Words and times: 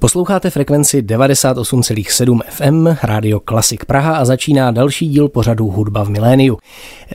Posloucháte 0.00 0.50
frekvenci 0.50 1.02
98,7 1.02 2.40
FM 2.48 2.96
Rádio 3.02 3.40
Klasik 3.40 3.84
Praha 3.84 4.16
a 4.16 4.24
začíná 4.24 4.70
další 4.70 5.08
díl 5.08 5.28
pořadu 5.28 5.68
Hudba 5.68 6.04
v 6.04 6.08
miléniu. 6.08 6.58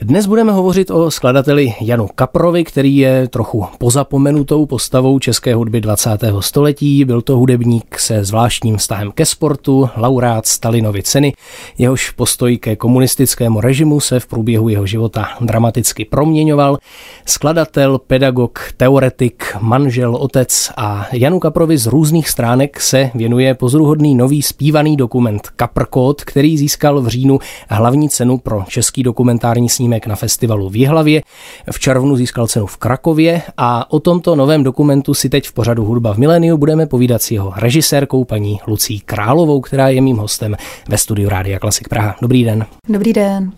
Dnes 0.02 0.26
budeme 0.26 0.52
hovořit 0.52 0.90
o 0.90 1.10
skladateli 1.10 1.74
Janu 1.80 2.08
Kaprovi, 2.14 2.64
který 2.64 2.96
je 2.96 3.28
trochu 3.28 3.66
pozapomenutou 3.78 4.66
postavou 4.66 5.18
české 5.18 5.54
hudby 5.54 5.80
20. 5.80 6.10
století. 6.40 7.04
Byl 7.04 7.22
to 7.22 7.36
hudebník 7.36 7.98
se 7.98 8.24
zvláštním 8.24 8.76
vztahem 8.76 9.12
ke 9.12 9.26
sportu, 9.26 9.88
laureát 9.96 10.46
Stalinovy 10.46 11.02
ceny. 11.02 11.32
Jehož 11.78 12.10
postoj 12.10 12.58
ke 12.58 12.76
komunistickému 12.76 13.60
režimu 13.60 14.00
se 14.00 14.20
v 14.20 14.26
průběhu 14.26 14.68
jeho 14.68 14.86
života 14.86 15.28
dramaticky 15.40 16.04
proměňoval. 16.04 16.78
Skladatel, 17.26 17.98
pedagog, 17.98 18.60
teoretik, 18.76 19.56
manžel, 19.60 20.16
otec 20.16 20.70
a 20.76 21.06
Janu 21.12 21.40
Kaprovi 21.40 21.78
z 21.78 21.86
různých 21.86 22.28
stránek 22.28 22.75
se 22.80 23.10
věnuje 23.14 23.54
pozoruhodný 23.54 24.14
nový 24.14 24.42
zpívaný 24.42 24.96
dokument 24.96 25.48
Kaprkot, 25.56 26.24
který 26.24 26.58
získal 26.58 27.02
v 27.02 27.08
říjnu 27.08 27.38
hlavní 27.68 28.08
cenu 28.08 28.38
pro 28.38 28.64
český 28.68 29.02
dokumentární 29.02 29.68
snímek 29.68 30.06
na 30.06 30.16
festivalu 30.16 30.68
v 30.68 30.76
Jihlavě. 30.76 31.22
V 31.70 31.80
červnu 31.80 32.16
získal 32.16 32.46
cenu 32.46 32.66
v 32.66 32.76
Krakově 32.76 33.42
a 33.56 33.92
o 33.92 34.00
tomto 34.00 34.36
novém 34.36 34.64
dokumentu 34.64 35.14
si 35.14 35.28
teď 35.28 35.46
v 35.46 35.52
pořadu 35.52 35.84
Hudba 35.84 36.14
v 36.14 36.18
miléniu 36.18 36.56
budeme 36.56 36.86
povídat 36.86 37.22
s 37.22 37.30
jeho 37.30 37.52
režisérkou 37.56 38.24
paní 38.24 38.60
Lucí 38.66 39.00
Královou, 39.00 39.60
která 39.60 39.88
je 39.88 40.00
mým 40.00 40.16
hostem 40.16 40.56
ve 40.88 40.98
studiu 40.98 41.28
Rádia 41.28 41.58
Klasik 41.58 41.88
Praha. 41.88 42.16
Dobrý 42.22 42.44
den. 42.44 42.66
Dobrý 42.88 43.12
den. 43.12 43.52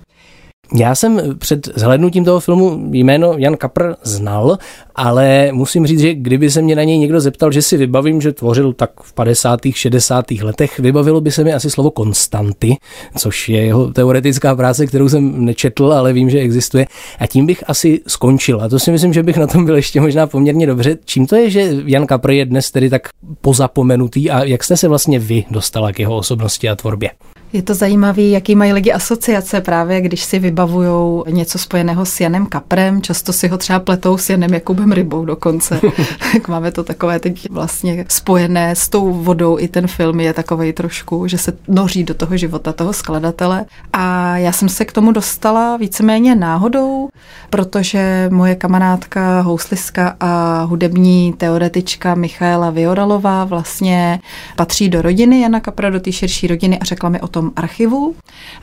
Já 0.74 0.94
jsem 0.94 1.20
před 1.38 1.68
zhlednutím 1.74 2.24
toho 2.24 2.40
filmu 2.40 2.88
jméno 2.92 3.34
Jan 3.36 3.56
Kapr 3.56 3.94
znal, 4.02 4.58
ale 4.94 5.48
musím 5.52 5.86
říct, 5.86 6.00
že 6.00 6.14
kdyby 6.14 6.50
se 6.50 6.62
mě 6.62 6.76
na 6.76 6.84
něj 6.84 6.98
někdo 6.98 7.20
zeptal, 7.20 7.52
že 7.52 7.62
si 7.62 7.76
vybavím, 7.76 8.20
že 8.20 8.32
tvořil 8.32 8.72
tak 8.72 8.90
v 9.02 9.12
50. 9.12 9.60
60. 9.74 10.30
letech, 10.30 10.78
vybavilo 10.78 11.20
by 11.20 11.30
se 11.30 11.44
mi 11.44 11.52
asi 11.54 11.70
slovo 11.70 11.90
Konstanty, 11.90 12.76
což 13.18 13.48
je 13.48 13.64
jeho 13.64 13.92
teoretická 13.92 14.56
práce, 14.56 14.86
kterou 14.86 15.08
jsem 15.08 15.44
nečetl, 15.44 15.92
ale 15.92 16.12
vím, 16.12 16.30
že 16.30 16.38
existuje. 16.38 16.86
A 17.18 17.26
tím 17.26 17.46
bych 17.46 17.64
asi 17.66 18.00
skončil. 18.06 18.60
A 18.62 18.68
to 18.68 18.78
si 18.78 18.90
myslím, 18.90 19.12
že 19.12 19.22
bych 19.22 19.36
na 19.36 19.46
tom 19.46 19.64
byl 19.64 19.76
ještě 19.76 20.00
možná 20.00 20.26
poměrně 20.26 20.66
dobře. 20.66 20.98
Čím 21.04 21.26
to 21.26 21.36
je, 21.36 21.50
že 21.50 21.70
Jan 21.84 22.06
Kapr 22.06 22.30
je 22.30 22.46
dnes 22.46 22.70
tedy 22.70 22.90
tak 22.90 23.08
pozapomenutý 23.40 24.30
a 24.30 24.44
jak 24.44 24.64
jste 24.64 24.76
se 24.76 24.88
vlastně 24.88 25.18
vy 25.18 25.44
dostala 25.50 25.92
k 25.92 25.98
jeho 25.98 26.16
osobnosti 26.16 26.68
a 26.68 26.76
tvorbě? 26.76 27.10
Je 27.52 27.62
to 27.62 27.74
zajímavé, 27.74 28.22
jaký 28.22 28.54
mají 28.54 28.72
lidi 28.72 28.92
asociace 28.92 29.60
právě, 29.60 30.00
když 30.00 30.24
si 30.24 30.38
vybavují 30.38 31.22
něco 31.30 31.58
spojeného 31.58 32.06
s 32.06 32.20
Janem 32.20 32.46
Kaprem. 32.46 33.02
Často 33.02 33.32
si 33.32 33.48
ho 33.48 33.58
třeba 33.58 33.78
pletou 33.78 34.18
s 34.18 34.30
Janem 34.30 34.54
Jakubem 34.54 34.92
Rybou 34.92 35.24
dokonce. 35.24 35.80
tak 36.32 36.48
máme 36.48 36.72
to 36.72 36.84
takové 36.84 37.18
teď 37.18 37.50
vlastně 37.50 38.04
spojené 38.08 38.76
s 38.76 38.88
tou 38.88 39.12
vodou. 39.12 39.58
I 39.58 39.68
ten 39.68 39.86
film 39.86 40.20
je 40.20 40.32
takový 40.32 40.72
trošku, 40.72 41.26
že 41.28 41.38
se 41.38 41.52
noří 41.68 42.04
do 42.04 42.14
toho 42.14 42.36
života 42.36 42.72
toho 42.72 42.92
skladatele. 42.92 43.64
A 43.92 44.36
já 44.36 44.52
jsem 44.52 44.68
se 44.68 44.84
k 44.84 44.92
tomu 44.92 45.12
dostala 45.12 45.76
víceméně 45.76 46.34
náhodou, 46.34 47.08
protože 47.50 48.28
moje 48.32 48.54
kamarádka, 48.54 49.40
housliska 49.40 50.16
a 50.20 50.62
hudební 50.62 51.32
teoretička 51.32 52.14
Michaela 52.14 52.70
Vioralová 52.70 53.44
vlastně 53.44 54.20
patří 54.56 54.88
do 54.88 55.02
rodiny 55.02 55.40
Jana 55.40 55.60
Kapra, 55.60 55.90
do 55.90 56.00
té 56.00 56.12
širší 56.12 56.46
rodiny 56.46 56.78
a 56.78 56.84
řekla 56.84 57.08
mi 57.08 57.20
o 57.20 57.28
tom, 57.28 57.37
tom 57.38 57.52
archivu 57.56 58.14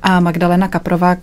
a 0.01 0.19
Magdalena 0.19 0.67
Kaprová, 0.67 1.15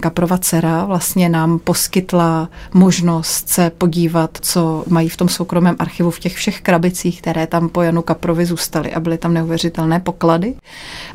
Kaprova 0.00 0.38
dcera 0.38 0.84
vlastně 0.84 1.28
nám 1.28 1.58
poskytla 1.58 2.48
možnost 2.74 3.48
se 3.48 3.70
podívat, 3.70 4.38
co 4.40 4.84
mají 4.88 5.08
v 5.08 5.16
tom 5.16 5.28
soukromém 5.28 5.76
archivu 5.78 6.10
v 6.10 6.18
těch 6.18 6.34
všech 6.36 6.60
krabicích, 6.60 7.22
které 7.22 7.46
tam 7.46 7.68
po 7.68 7.82
Janu 7.82 8.02
Kaprovi 8.02 8.46
zůstaly 8.46 8.94
a 8.94 9.00
byly 9.00 9.18
tam 9.18 9.34
neuvěřitelné 9.34 10.00
poklady. 10.00 10.54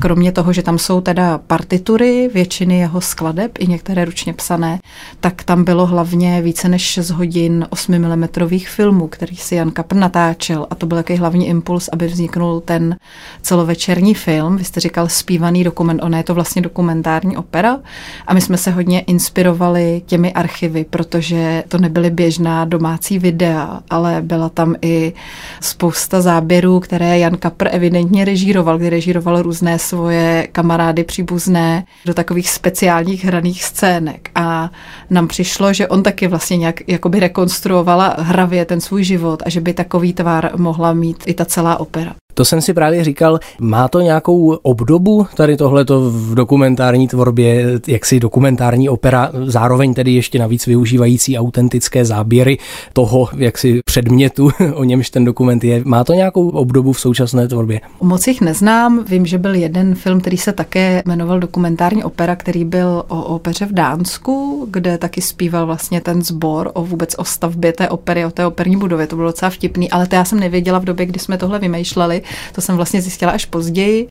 Kromě 0.00 0.32
toho, 0.32 0.52
že 0.52 0.62
tam 0.62 0.78
jsou 0.78 1.00
teda 1.00 1.38
partitury, 1.38 2.30
většiny 2.34 2.78
jeho 2.78 3.00
skladeb, 3.00 3.52
i 3.58 3.66
některé 3.66 4.04
ručně 4.04 4.32
psané, 4.32 4.78
tak 5.20 5.44
tam 5.44 5.64
bylo 5.64 5.86
hlavně 5.86 6.42
více 6.42 6.68
než 6.68 6.82
6 6.82 7.10
hodin 7.10 7.66
8 7.70 7.98
mm 7.98 8.28
filmů, 8.66 9.08
který 9.08 9.36
si 9.36 9.54
Jan 9.54 9.70
Kapr 9.70 9.96
natáčel 9.96 10.66
a 10.70 10.74
to 10.74 10.86
byl 10.86 10.96
takový 10.96 11.18
hlavní 11.18 11.48
impuls, 11.48 11.88
aby 11.92 12.06
vzniknul 12.06 12.60
ten 12.60 12.96
celovečerní 13.42 14.14
film. 14.14 14.56
Vy 14.56 14.64
jste 14.64 14.80
říkal 14.80 15.08
zpívaný 15.08 15.64
dokument 15.64 15.85
dokument, 15.86 16.06
ona 16.06 16.18
je 16.18 16.24
to 16.24 16.34
vlastně 16.34 16.62
dokumentární 16.62 17.36
opera 17.36 17.78
a 18.26 18.34
my 18.34 18.40
jsme 18.40 18.56
se 18.56 18.70
hodně 18.70 19.00
inspirovali 19.00 20.02
těmi 20.06 20.32
archivy, 20.32 20.84
protože 20.84 21.64
to 21.68 21.78
nebyly 21.78 22.10
běžná 22.10 22.64
domácí 22.64 23.18
videa, 23.18 23.80
ale 23.90 24.22
byla 24.22 24.48
tam 24.48 24.74
i 24.82 25.12
spousta 25.60 26.20
záběrů, 26.20 26.80
které 26.80 27.18
Jan 27.18 27.36
Kapr 27.36 27.68
evidentně 27.70 28.24
režíroval, 28.24 28.78
kdy 28.78 28.90
režíroval 28.90 29.42
různé 29.42 29.78
svoje 29.78 30.48
kamarády 30.52 31.04
příbuzné 31.04 31.84
do 32.04 32.14
takových 32.14 32.50
speciálních 32.50 33.24
hraných 33.24 33.64
scének 33.64 34.30
a 34.34 34.70
nám 35.10 35.28
přišlo, 35.28 35.72
že 35.72 35.88
on 35.88 36.02
taky 36.02 36.28
vlastně 36.28 36.56
nějak 36.56 36.88
jakoby 36.88 37.20
rekonstruovala 37.20 38.16
hravě 38.18 38.64
ten 38.64 38.80
svůj 38.80 39.04
život 39.04 39.42
a 39.46 39.50
že 39.50 39.60
by 39.60 39.74
takový 39.74 40.12
tvar 40.12 40.50
mohla 40.56 40.92
mít 40.92 41.22
i 41.26 41.34
ta 41.34 41.44
celá 41.44 41.80
opera. 41.80 42.25
To 42.36 42.44
jsem 42.44 42.60
si 42.60 42.74
právě 42.74 43.04
říkal, 43.04 43.40
má 43.60 43.88
to 43.88 44.00
nějakou 44.00 44.58
obdobu 44.62 45.26
tady 45.34 45.56
tohleto 45.56 46.10
v 46.10 46.34
dokumentární 46.34 47.08
tvorbě, 47.08 47.80
jaksi 47.86 48.20
dokumentární 48.20 48.88
opera, 48.88 49.30
zároveň 49.44 49.94
tedy 49.94 50.12
ještě 50.12 50.38
navíc 50.38 50.66
využívající 50.66 51.38
autentické 51.38 52.04
záběry 52.04 52.58
toho, 52.92 53.28
jaksi 53.36 53.80
předmětu, 53.84 54.50
o 54.74 54.84
němž 54.84 55.10
ten 55.10 55.24
dokument 55.24 55.64
je. 55.64 55.82
Má 55.84 56.04
to 56.04 56.12
nějakou 56.12 56.48
obdobu 56.48 56.92
v 56.92 57.00
současné 57.00 57.48
tvorbě? 57.48 57.80
Moc 58.00 58.26
jich 58.26 58.40
neznám. 58.40 59.04
Vím, 59.08 59.26
že 59.26 59.38
byl 59.38 59.54
jeden 59.54 59.94
film, 59.94 60.20
který 60.20 60.36
se 60.36 60.52
také 60.52 61.02
jmenoval 61.06 61.40
dokumentární 61.40 62.04
opera, 62.04 62.36
který 62.36 62.64
byl 62.64 63.04
o 63.08 63.22
opeře 63.22 63.66
v 63.66 63.72
Dánsku, 63.72 64.66
kde 64.70 64.98
taky 64.98 65.20
zpíval 65.20 65.66
vlastně 65.66 66.00
ten 66.00 66.22
sbor 66.22 66.70
o 66.74 66.84
vůbec 66.84 67.14
o 67.18 67.24
stavbě 67.24 67.72
té 67.72 67.88
opery, 67.88 68.24
o 68.24 68.30
té 68.30 68.46
operní 68.46 68.76
budově. 68.76 69.06
To 69.06 69.16
bylo 69.16 69.28
docela 69.28 69.50
vtipný, 69.50 69.90
ale 69.90 70.06
to 70.06 70.14
já 70.14 70.24
jsem 70.24 70.40
nevěděla 70.40 70.78
v 70.78 70.84
době, 70.84 71.06
kdy 71.06 71.18
jsme 71.18 71.38
tohle 71.38 71.58
vymýšleli, 71.58 72.22
to 72.52 72.60
jsem 72.60 72.76
vlastně 72.76 73.02
zjistila 73.02 73.32
až 73.32 73.44
později. 73.44 74.08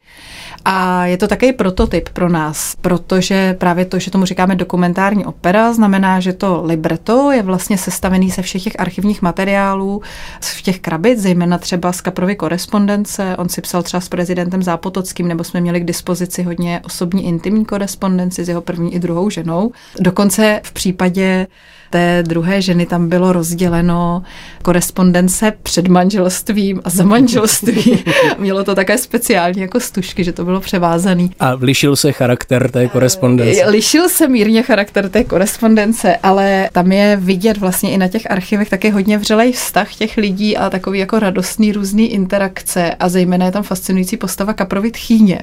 A 0.66 1.06
je 1.06 1.18
to 1.18 1.28
takový 1.28 1.54
prototyp 1.54 2.10
pro 2.10 2.30
nás, 2.30 2.76
protože 2.82 3.54
právě 3.54 3.86
to, 3.86 4.00
že 4.00 4.12
tomu 4.12 4.26
říkáme 4.26 4.56
dokumentární 4.56 5.26
opera, 5.26 5.74
znamená, 5.74 6.20
že 6.20 6.34
to 6.34 6.64
libretto 6.66 7.32
je 7.32 7.44
vlastně 7.44 7.78
sestavený 7.78 8.32
se 8.32 8.42
všech 8.42 8.64
těch 8.64 8.80
archivních 8.80 9.22
materiálů, 9.22 10.02
v 10.42 10.62
těch 10.62 10.80
krabic, 10.80 11.20
zejména 11.20 11.58
třeba 11.58 11.92
z 11.92 12.02
Kaprovy 12.02 12.36
korespondence. 12.36 13.36
On 13.38 13.50
si 13.50 13.62
psal 13.62 13.84
třeba 13.84 14.02
s 14.02 14.10
prezidentem 14.10 14.64
Zápotockým, 14.64 15.28
nebo 15.28 15.44
jsme 15.44 15.62
měli 15.62 15.80
k 15.80 15.86
dispozici 15.86 16.44
hodně 16.44 16.82
osobní 16.86 17.26
intimní 17.26 17.66
korespondenci 17.66 18.46
s 18.46 18.50
jeho 18.50 18.62
první 18.62 18.94
i 18.96 19.00
druhou 19.00 19.30
ženou. 19.30 19.72
Dokonce 20.00 20.62
v 20.64 20.72
případě 20.72 21.48
té 21.90 22.24
druhé 22.28 22.62
ženy 22.62 22.86
tam 22.86 23.10
bylo 23.10 23.34
rozděleno 23.34 24.24
korespondence 24.62 25.54
před 25.64 25.88
manželstvím 25.88 26.82
a 26.84 26.90
za 26.90 27.04
manželství. 27.04 28.04
Mělo 28.38 28.64
to 28.64 28.76
také 28.76 28.98
speciální 28.98 29.62
jako 29.62 29.80
stužky, 29.80 30.24
že 30.24 30.32
to 30.32 30.46
bylo 30.46 30.62
převázaný. 30.62 31.32
A 31.40 31.54
lišil 31.60 31.96
se 31.96 32.12
charakter 32.12 32.72
té 32.72 32.88
korespondence? 32.88 33.70
Lišil 33.70 34.10
se 34.10 34.28
mírně 34.28 34.64
charakter 34.64 35.10
té 35.10 35.24
korespondence, 35.24 36.18
ale 36.24 36.70
tam 36.72 36.92
je 36.92 37.18
vidět 37.22 37.58
vlastně 37.58 37.92
i 37.92 37.98
na 37.98 38.08
těch 38.08 38.32
archivech 38.32 38.70
taky 38.70 38.90
hodně 38.90 39.18
vřelej 39.18 39.52
vztah 39.52 39.96
těch 39.96 40.18
lidí 40.18 40.58
a 40.58 40.70
takový 40.70 41.00
jako 41.00 41.20
radostný 41.20 41.72
různý 41.72 42.12
interakce 42.12 42.96
a 43.00 43.10
zejména 43.10 43.46
je 43.46 43.52
tam 43.52 43.64
fascinující 43.64 44.18
postava 44.18 44.54
Kaprovy 44.54 44.92
tchýně. 44.92 45.40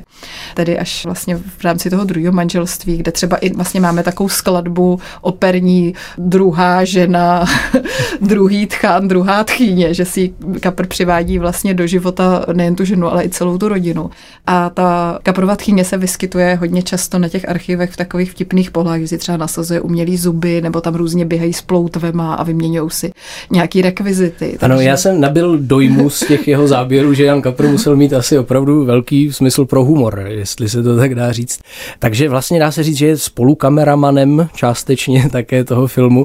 Tedy 0.54 0.78
až 0.78 1.04
vlastně 1.04 1.36
v 1.58 1.64
rámci 1.64 1.90
toho 1.90 2.04
druhého 2.04 2.32
manželství, 2.32 2.96
kde 2.96 3.12
třeba 3.12 3.36
i 3.36 3.52
vlastně 3.52 3.80
máme 3.80 4.02
takovou 4.02 4.28
skladbu 4.28 5.00
operní 5.20 5.94
druhá 6.32 6.84
žena, 6.84 7.44
druhý 8.20 8.66
tchán, 8.66 9.08
druhá 9.08 9.44
tchýně, 9.44 9.94
že 9.94 10.04
si 10.04 10.34
kapr 10.60 10.86
přivádí 10.86 11.38
vlastně 11.38 11.74
do 11.74 11.86
života 11.86 12.44
nejen 12.52 12.74
tu 12.74 12.84
ženu, 12.84 13.12
ale 13.12 13.24
i 13.24 13.28
celou 13.28 13.58
tu 13.58 13.68
rodinu. 13.68 14.10
A 14.46 14.70
ta 14.70 15.18
kaprová 15.22 15.56
tchýně 15.56 15.84
se 15.84 15.96
vyskytuje 15.96 16.54
hodně 16.54 16.82
často 16.82 17.18
na 17.18 17.28
těch 17.28 17.48
archivech 17.48 17.90
v 17.90 17.96
takových 17.96 18.30
vtipných 18.30 18.70
pohlách, 18.70 19.00
že 19.00 19.08
si 19.08 19.18
třeba 19.18 19.38
nasazuje 19.38 19.80
umělý 19.80 20.16
zuby, 20.16 20.60
nebo 20.60 20.80
tam 20.80 20.94
různě 20.94 21.24
běhají 21.24 21.52
s 21.52 21.62
ploutvema 21.62 22.34
a 22.34 22.42
vyměňují 22.42 22.90
si 22.90 23.12
nějaký 23.50 23.82
rekvizity. 23.82 24.58
Ano, 24.60 24.74
takže... 24.74 24.88
já 24.88 24.96
jsem 24.96 25.20
nabil 25.20 25.58
dojmu 25.58 26.10
z 26.10 26.26
těch 26.26 26.48
jeho 26.48 26.68
záběrů, 26.68 27.14
že 27.14 27.24
Jan 27.24 27.42
Kapr 27.42 27.68
musel 27.68 27.96
mít 27.96 28.12
asi 28.12 28.38
opravdu 28.38 28.84
velký 28.84 29.32
smysl 29.32 29.64
pro 29.64 29.84
humor, 29.84 30.24
jestli 30.28 30.68
se 30.68 30.82
to 30.82 30.96
tak 30.96 31.14
dá 31.14 31.32
říct. 31.32 31.60
Takže 31.98 32.28
vlastně 32.28 32.60
dá 32.60 32.70
se 32.70 32.82
říct, 32.82 32.96
že 32.96 33.06
je 33.06 33.16
spolukameramanem 33.16 34.48
částečně 34.54 35.28
také 35.32 35.64
toho 35.64 35.86
filmu 35.86 36.21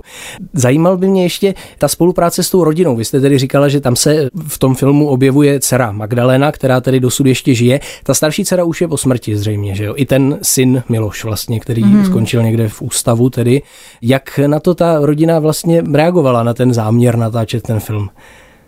Zajímal 0.54 0.98
by 0.98 1.08
mě 1.08 1.24
ještě 1.24 1.54
ta 1.78 1.88
spolupráce 1.88 2.44
s 2.44 2.50
tou 2.50 2.64
rodinou. 2.64 2.96
Vy 2.96 3.06
jste 3.06 3.22
tedy 3.22 3.38
říkala, 3.38 3.68
že 3.70 3.82
tam 3.82 3.96
se 3.96 4.30
v 4.48 4.60
tom 4.60 4.76
filmu 4.76 5.08
objevuje 5.08 5.60
dcera 5.60 5.92
Magda 5.92 6.18
Magdalena, 6.18 6.52
která 6.52 6.82
tedy 6.82 7.00
dosud 7.00 7.28
ještě 7.28 7.54
žije. 7.54 7.80
Ta 8.04 8.14
starší 8.14 8.46
dcera 8.46 8.64
už 8.64 8.82
je 8.82 8.88
po 8.88 8.98
smrti 8.98 9.38
zřejmě, 9.38 9.76
že 9.76 9.86
jo? 9.86 9.94
I 9.98 10.06
ten 10.06 10.40
syn 10.42 10.84
Miloš 10.90 11.24
vlastně, 11.24 11.60
který 11.60 11.84
hmm. 11.84 12.06
skončil 12.06 12.44
někde 12.44 12.70
v 12.70 12.82
ústavu 12.82 13.30
tedy. 13.30 13.62
Jak 14.02 14.40
na 14.48 14.60
to 14.60 14.76
ta 14.76 15.00
rodina 15.02 15.40
vlastně 15.40 15.84
reagovala, 15.94 16.44
na 16.44 16.54
ten 16.54 16.74
záměr 16.74 17.16
natáčet 17.16 17.64
ten 17.64 17.80
film? 17.80 18.10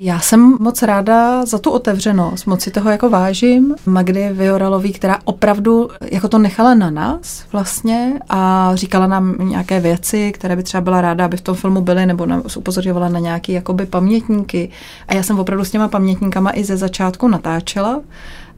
Já 0.01 0.19
jsem 0.19 0.57
moc 0.59 0.81
ráda 0.81 1.45
za 1.45 1.57
tu 1.57 1.71
otevřenost, 1.71 2.45
moc 2.45 2.61
si 2.61 2.71
toho 2.71 2.89
jako 2.89 3.09
vážím. 3.09 3.75
Magdy 3.85 4.29
Vioralový, 4.33 4.93
která 4.93 5.17
opravdu 5.23 5.89
jako 6.01 6.27
to 6.27 6.37
nechala 6.37 6.73
na 6.73 6.89
nás 6.89 7.45
vlastně 7.51 8.19
a 8.29 8.71
říkala 8.73 9.07
nám 9.07 9.35
nějaké 9.39 9.79
věci, 9.79 10.31
které 10.31 10.55
by 10.55 10.63
třeba 10.63 10.81
byla 10.81 11.01
ráda, 11.01 11.25
aby 11.25 11.37
v 11.37 11.41
tom 11.41 11.55
filmu 11.55 11.81
byly, 11.81 12.05
nebo 12.05 12.25
nás 12.25 12.57
upozorňovala 12.57 13.09
na 13.09 13.19
nějaké 13.19 13.53
jakoby 13.53 13.85
pamětníky. 13.85 14.69
A 15.07 15.13
já 15.13 15.23
jsem 15.23 15.39
opravdu 15.39 15.65
s 15.65 15.71
těma 15.71 15.87
pamětníkama 15.87 16.51
i 16.53 16.63
ze 16.63 16.77
začátku 16.77 17.27
natáčela 17.27 18.01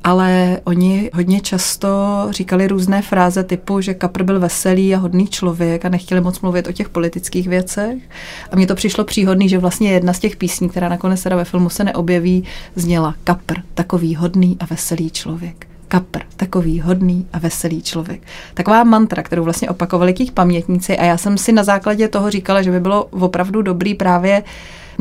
ale 0.03 0.59
oni 0.63 1.09
hodně 1.13 1.41
často 1.41 2.27
říkali 2.29 2.67
různé 2.67 3.01
fráze 3.01 3.43
typu, 3.43 3.81
že 3.81 3.93
Kapr 3.93 4.23
byl 4.23 4.39
veselý 4.39 4.95
a 4.95 4.97
hodný 4.97 5.27
člověk 5.27 5.85
a 5.85 5.89
nechtěli 5.89 6.21
moc 6.21 6.39
mluvit 6.39 6.67
o 6.67 6.71
těch 6.71 6.89
politických 6.89 7.47
věcech. 7.47 7.97
A 8.51 8.55
mně 8.55 8.67
to 8.67 8.75
přišlo 8.75 9.03
příhodný, 9.03 9.49
že 9.49 9.57
vlastně 9.57 9.91
jedna 9.91 10.13
z 10.13 10.19
těch 10.19 10.35
písní, 10.35 10.69
která 10.69 10.89
nakonec 10.89 11.23
teda 11.23 11.35
ve 11.35 11.45
filmu 11.45 11.69
se 11.69 11.83
neobjeví, 11.83 12.43
zněla 12.75 13.15
Kapr, 13.23 13.55
takový 13.73 14.15
hodný 14.15 14.57
a 14.59 14.65
veselý 14.65 15.09
člověk. 15.09 15.67
Kapr, 15.87 16.19
takový 16.35 16.79
hodný 16.79 17.27
a 17.33 17.39
veselý 17.39 17.81
člověk. 17.81 18.21
Taková 18.53 18.83
mantra, 18.83 19.23
kterou 19.23 19.43
vlastně 19.43 19.69
opakovali 19.69 20.13
těch 20.13 20.31
pamětníci 20.31 20.97
a 20.97 21.05
já 21.05 21.17
jsem 21.17 21.37
si 21.37 21.51
na 21.51 21.63
základě 21.63 22.07
toho 22.07 22.29
říkala, 22.29 22.61
že 22.61 22.71
by 22.71 22.79
bylo 22.79 23.03
opravdu 23.03 23.61
dobrý 23.61 23.93
právě 23.95 24.43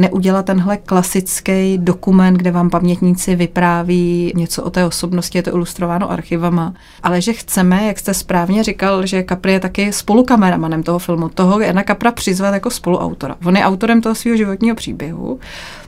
neudělat 0.01 0.47
tenhle 0.47 0.77
klasický 0.77 1.79
dokument, 1.79 2.35
kde 2.35 2.51
vám 2.51 2.71
pamětníci 2.71 3.37
vypráví 3.37 4.33
něco 4.37 4.63
o 4.63 4.71
té 4.71 4.85
osobnosti, 4.85 5.39
je 5.39 5.43
to 5.43 5.51
ilustrováno 5.51 6.11
archivama, 6.11 6.75
ale 7.03 7.21
že 7.21 7.33
chceme, 7.33 7.87
jak 7.87 7.99
jste 7.99 8.15
správně 8.15 8.65
říkal, 8.65 9.07
že 9.07 9.25
Capri 9.29 9.53
je 9.53 9.61
taky 9.61 9.93
spolukameramanem 9.93 10.83
toho 10.83 10.99
filmu, 10.99 11.29
toho 11.29 11.61
Jana 11.61 11.83
Kapra 11.83 12.13
přizvat 12.13 12.55
jako 12.55 12.71
spoluautora. 12.71 13.37
On 13.45 13.57
je 13.57 13.65
autorem 13.65 14.01
toho 14.01 14.15
svého 14.15 14.37
životního 14.37 14.77
příběhu, 14.77 15.41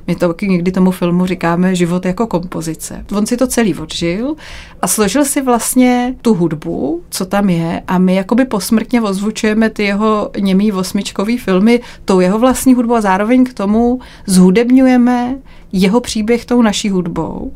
my 0.07 0.15
to 0.15 0.35
někdy 0.43 0.73
tomu 0.73 0.91
filmu 0.91 1.27
říkáme 1.27 1.75
život 1.75 2.07
jako 2.07 2.27
kompozice. 2.27 3.05
On 3.17 3.27
si 3.27 3.37
to 3.37 3.47
celý 3.47 3.75
odžil 3.75 4.35
a 4.83 4.87
složil 4.87 5.25
si 5.25 5.43
vlastně 5.43 6.15
tu 6.23 6.35
hudbu, 6.35 7.03
co 7.11 7.27
tam 7.27 7.51
je 7.51 7.83
a 7.89 7.99
my 7.99 8.15
jakoby 8.15 8.45
posmrtně 8.45 9.03
ozvučujeme 9.03 9.71
ty 9.71 9.83
jeho 9.83 10.31
němý 10.41 10.73
osmičkový 10.73 11.39
filmy 11.39 11.81
tou 12.05 12.21
jeho 12.21 12.39
vlastní 12.39 12.75
hudbou 12.75 12.95
a 12.95 13.01
zároveň 13.01 13.45
k 13.45 13.55
tomu 13.55 14.01
zhudebňujeme 14.27 15.37
jeho 15.73 16.01
příběh 16.01 16.45
tou 16.45 16.63
naší 16.63 16.91
hudbou 16.91 17.53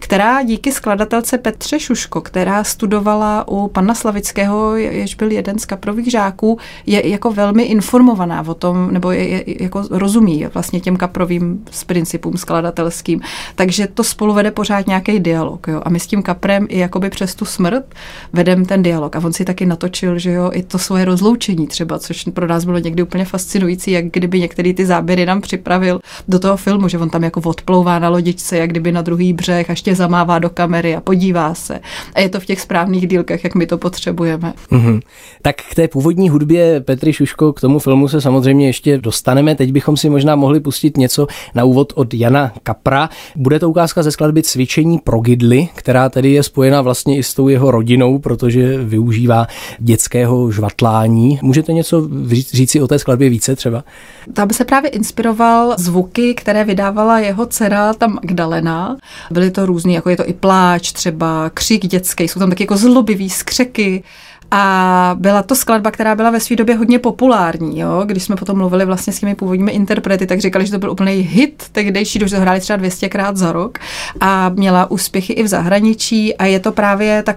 která 0.00 0.42
díky 0.42 0.72
skladatelce 0.72 1.38
Petře 1.38 1.80
Šuško, 1.80 2.20
která 2.20 2.64
studovala 2.64 3.48
u 3.48 3.68
pana 3.68 3.94
Slavického, 3.94 4.76
jež 4.76 5.14
byl 5.14 5.30
jeden 5.30 5.58
z 5.58 5.64
kaprových 5.64 6.10
žáků, 6.10 6.58
je 6.86 7.08
jako 7.08 7.30
velmi 7.30 7.62
informovaná 7.62 8.44
o 8.46 8.54
tom, 8.54 8.92
nebo 8.92 9.10
je, 9.10 9.28
je, 9.28 9.62
jako 9.62 9.82
rozumí 9.90 10.46
vlastně 10.54 10.80
těm 10.80 10.96
kaprovým 10.96 11.64
s 11.70 11.84
principům 11.84 12.36
skladatelským. 12.36 13.20
Takže 13.54 13.86
to 13.86 14.04
spolu 14.04 14.34
vede 14.34 14.50
pořád 14.50 14.86
nějaký 14.86 15.20
dialog. 15.20 15.68
Jo? 15.68 15.82
A 15.84 15.90
my 15.90 16.00
s 16.00 16.06
tím 16.06 16.22
kaprem 16.22 16.66
i 16.68 16.78
jakoby 16.78 17.10
přes 17.10 17.34
tu 17.34 17.44
smrt 17.44 17.94
vedem 18.32 18.64
ten 18.64 18.82
dialog. 18.82 19.16
A 19.16 19.18
on 19.24 19.32
si 19.32 19.44
taky 19.44 19.66
natočil, 19.66 20.18
že 20.18 20.30
jo, 20.32 20.50
i 20.52 20.62
to 20.62 20.78
svoje 20.78 21.04
rozloučení 21.04 21.66
třeba, 21.66 21.98
což 21.98 22.24
pro 22.34 22.46
nás 22.46 22.64
bylo 22.64 22.78
někdy 22.78 23.02
úplně 23.02 23.24
fascinující, 23.24 23.90
jak 23.90 24.04
kdyby 24.04 24.40
některý 24.40 24.74
ty 24.74 24.86
záběry 24.86 25.26
nám 25.26 25.40
připravil 25.40 26.00
do 26.28 26.38
toho 26.38 26.56
filmu, 26.56 26.88
že 26.88 26.98
on 26.98 27.10
tam 27.10 27.24
jako 27.24 27.40
odplouvá 27.44 27.98
na 27.98 28.08
lodičce, 28.08 28.58
jak 28.58 28.70
kdyby 28.70 28.92
na 28.92 29.02
druhý 29.02 29.32
břeh, 29.32 29.70
až 29.70 29.82
ještě 29.86 29.96
zamává 29.96 30.38
do 30.38 30.50
kamery 30.50 30.96
a 30.96 31.00
podívá 31.00 31.54
se. 31.54 31.80
A 32.14 32.20
je 32.20 32.28
to 32.28 32.40
v 32.40 32.46
těch 32.46 32.60
správných 32.60 33.08
dílkách, 33.08 33.44
jak 33.44 33.54
my 33.54 33.66
to 33.66 33.78
potřebujeme. 33.78 34.54
Mm-hmm. 34.70 35.00
Tak 35.42 35.56
k 35.70 35.74
té 35.74 35.88
původní 35.88 36.28
hudbě 36.28 36.80
Petry 36.80 37.12
Šuško, 37.12 37.52
k 37.52 37.60
tomu 37.60 37.78
filmu 37.78 38.08
se 38.08 38.20
samozřejmě 38.20 38.66
ještě 38.66 38.98
dostaneme. 38.98 39.54
Teď 39.54 39.72
bychom 39.72 39.96
si 39.96 40.10
možná 40.10 40.36
mohli 40.36 40.60
pustit 40.60 40.96
něco 40.96 41.26
na 41.54 41.64
úvod 41.64 41.92
od 41.96 42.14
Jana 42.14 42.52
Kapra. 42.62 43.08
Bude 43.36 43.58
to 43.58 43.70
ukázka 43.70 44.02
ze 44.02 44.10
skladby 44.12 44.42
Cvičení 44.42 44.98
pro 44.98 45.20
gidly, 45.20 45.68
která 45.74 46.08
tedy 46.08 46.32
je 46.32 46.42
spojena 46.42 46.82
vlastně 46.82 47.16
i 47.16 47.22
s 47.22 47.34
tou 47.34 47.48
jeho 47.48 47.70
rodinou, 47.70 48.18
protože 48.18 48.78
využívá 48.78 49.46
dětského 49.78 50.50
žvatlání. 50.50 51.38
Můžete 51.42 51.72
něco 51.72 52.08
říci 52.52 52.80
o 52.80 52.88
té 52.88 52.98
skladbě 52.98 53.28
více 53.28 53.56
třeba? 53.56 53.84
Tam 54.32 54.50
se 54.50 54.64
právě 54.64 54.90
inspiroval 54.90 55.74
zvuky, 55.78 56.34
které 56.34 56.64
vydávala 56.64 57.18
jeho 57.18 57.46
dcera, 57.46 57.94
tam 57.94 58.14
Magdalena. 58.14 58.96
Byly 59.30 59.50
to 59.50 59.66
různý, 59.76 59.94
jako 59.94 60.10
je 60.10 60.16
to 60.16 60.28
i 60.28 60.32
pláč, 60.32 60.92
třeba 60.92 61.50
křik 61.54 61.86
dětský, 61.86 62.28
jsou 62.28 62.40
tam 62.40 62.48
taky 62.48 62.62
jako 62.62 62.76
zlobivý 62.76 63.30
skřeky. 63.30 64.02
A 64.50 65.16
byla 65.18 65.42
to 65.42 65.54
skladba, 65.54 65.90
která 65.90 66.14
byla 66.14 66.30
ve 66.30 66.40
své 66.40 66.56
době 66.56 66.76
hodně 66.76 66.98
populární. 66.98 67.78
Jo? 67.78 68.02
Když 68.06 68.22
jsme 68.22 68.36
potom 68.36 68.58
mluvili 68.58 68.84
vlastně 68.84 69.12
s 69.12 69.20
těmi 69.20 69.34
původními 69.34 69.72
interprety, 69.72 70.26
tak 70.26 70.40
říkali, 70.40 70.66
že 70.66 70.72
to 70.72 70.78
byl 70.78 70.90
úplný 70.90 71.12
hit 71.12 71.64
tehdejší, 71.72 72.20
že 72.24 72.38
hráli 72.38 72.60
třeba 72.60 72.78
200krát 72.78 73.36
za 73.36 73.52
rok 73.52 73.78
a 74.20 74.48
měla 74.48 74.90
úspěchy 74.90 75.32
i 75.32 75.42
v 75.42 75.48
zahraničí 75.48 76.36
a 76.36 76.44
je 76.44 76.60
to 76.60 76.72
právě 76.72 77.22
tak 77.22 77.36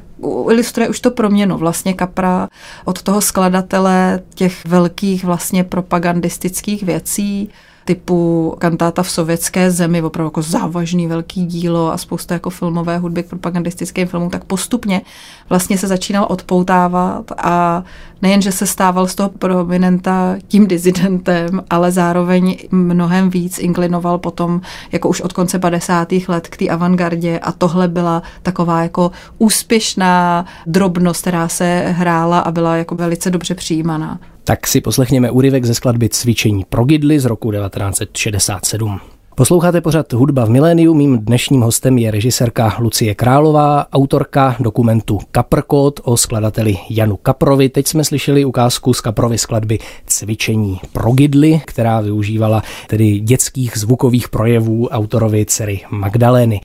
ilustruje 0.52 0.90
už 0.90 1.00
to 1.00 1.12
proměnu 1.12 1.58
vlastně 1.58 1.94
Kapra 1.94 2.48
od 2.86 3.02
toho 3.02 3.22
skladatele 3.22 4.22
těch 4.36 4.66
velkých 4.66 5.24
vlastně 5.24 5.64
propagandistických 5.64 6.84
věcí 6.84 7.50
typu 7.90 8.56
kantáta 8.60 9.04
v 9.04 9.12
sovětské 9.12 9.72
zemi, 9.72 10.02
opravdu 10.02 10.28
jako 10.28 10.42
závažný 10.42 11.08
velký 11.08 11.46
dílo 11.46 11.94
a 11.94 11.98
spousta 11.98 12.34
jako 12.34 12.50
filmové 12.50 12.98
hudby 12.98 13.24
k 13.24 13.30
propagandistickým 13.30 14.08
filmům, 14.08 14.30
tak 14.30 14.44
postupně 14.44 15.02
vlastně 15.50 15.78
se 15.78 15.88
začínal 15.88 16.26
odpoutávat 16.30 17.32
a 17.38 17.84
nejen, 18.22 18.42
že 18.42 18.52
se 18.52 18.68
stával 18.68 19.08
z 19.08 19.16
toho 19.16 19.30
prominenta 19.30 20.36
tím 20.48 20.68
dizidentem, 20.68 21.64
ale 21.70 21.92
zároveň 21.92 22.58
mnohem 22.72 23.30
víc 23.30 23.60
inklinoval 23.60 24.18
potom 24.18 24.62
jako 24.92 25.10
už 25.10 25.22
od 25.22 25.34
konce 25.34 25.60
50. 25.60 26.12
let 26.28 26.48
k 26.48 26.58
té 26.58 26.68
avantgardě 26.68 27.40
a 27.40 27.52
tohle 27.52 27.88
byla 27.88 28.24
taková 28.44 28.84
jako 28.84 29.12
úspěšná 29.38 30.46
drobnost, 30.66 31.22
která 31.22 31.48
se 31.48 31.86
hrála 31.88 32.40
a 32.40 32.52
byla 32.52 32.76
jako 32.76 32.96
velice 32.96 33.30
dobře 33.30 33.56
přijímaná. 33.56 34.20
Tak 34.44 34.68
si 34.68 34.82
poslechněme 34.82 35.32
úryvek 35.32 35.66
ze 35.66 35.74
skladby 35.74 36.10
Cvičení 36.10 36.66
pro 36.70 36.86
Gidly 36.86 37.20
z 37.20 37.26
roku 37.26 37.52
1967. 37.52 39.00
Posloucháte 39.40 39.82
pořad 39.82 40.14
Hudba 40.14 40.46
v 40.46 40.50
miléniu. 40.50 40.94
Mým 40.94 41.20
dnešním 41.20 41.62
hostem 41.62 41.98
je 41.98 42.12
režisérka 42.12 42.76
Lucie 42.80 43.16
Králová, 43.16 43.86
autorka 43.94 44.56
dokumentu 44.60 45.20
Kaprkot 45.32 46.00
o 46.04 46.18
skladateli 46.18 46.78
Janu 46.90 47.18
Kaprovi. 47.18 47.70
Teď 47.70 47.88
jsme 47.88 48.04
slyšeli 48.04 48.46
ukázku 48.46 48.94
z 48.94 49.02
Kaprovy 49.02 49.38
skladby 49.38 49.80
Cvičení 50.06 50.80
pro 50.94 51.12
gidly, 51.12 51.62
která 51.66 52.02
využívala 52.02 52.64
tedy 52.88 53.20
dětských 53.20 53.78
zvukových 53.78 54.30
projevů 54.30 54.88
autorovi 54.88 55.46
dcery 55.46 55.82
Magdalény. 55.90 56.62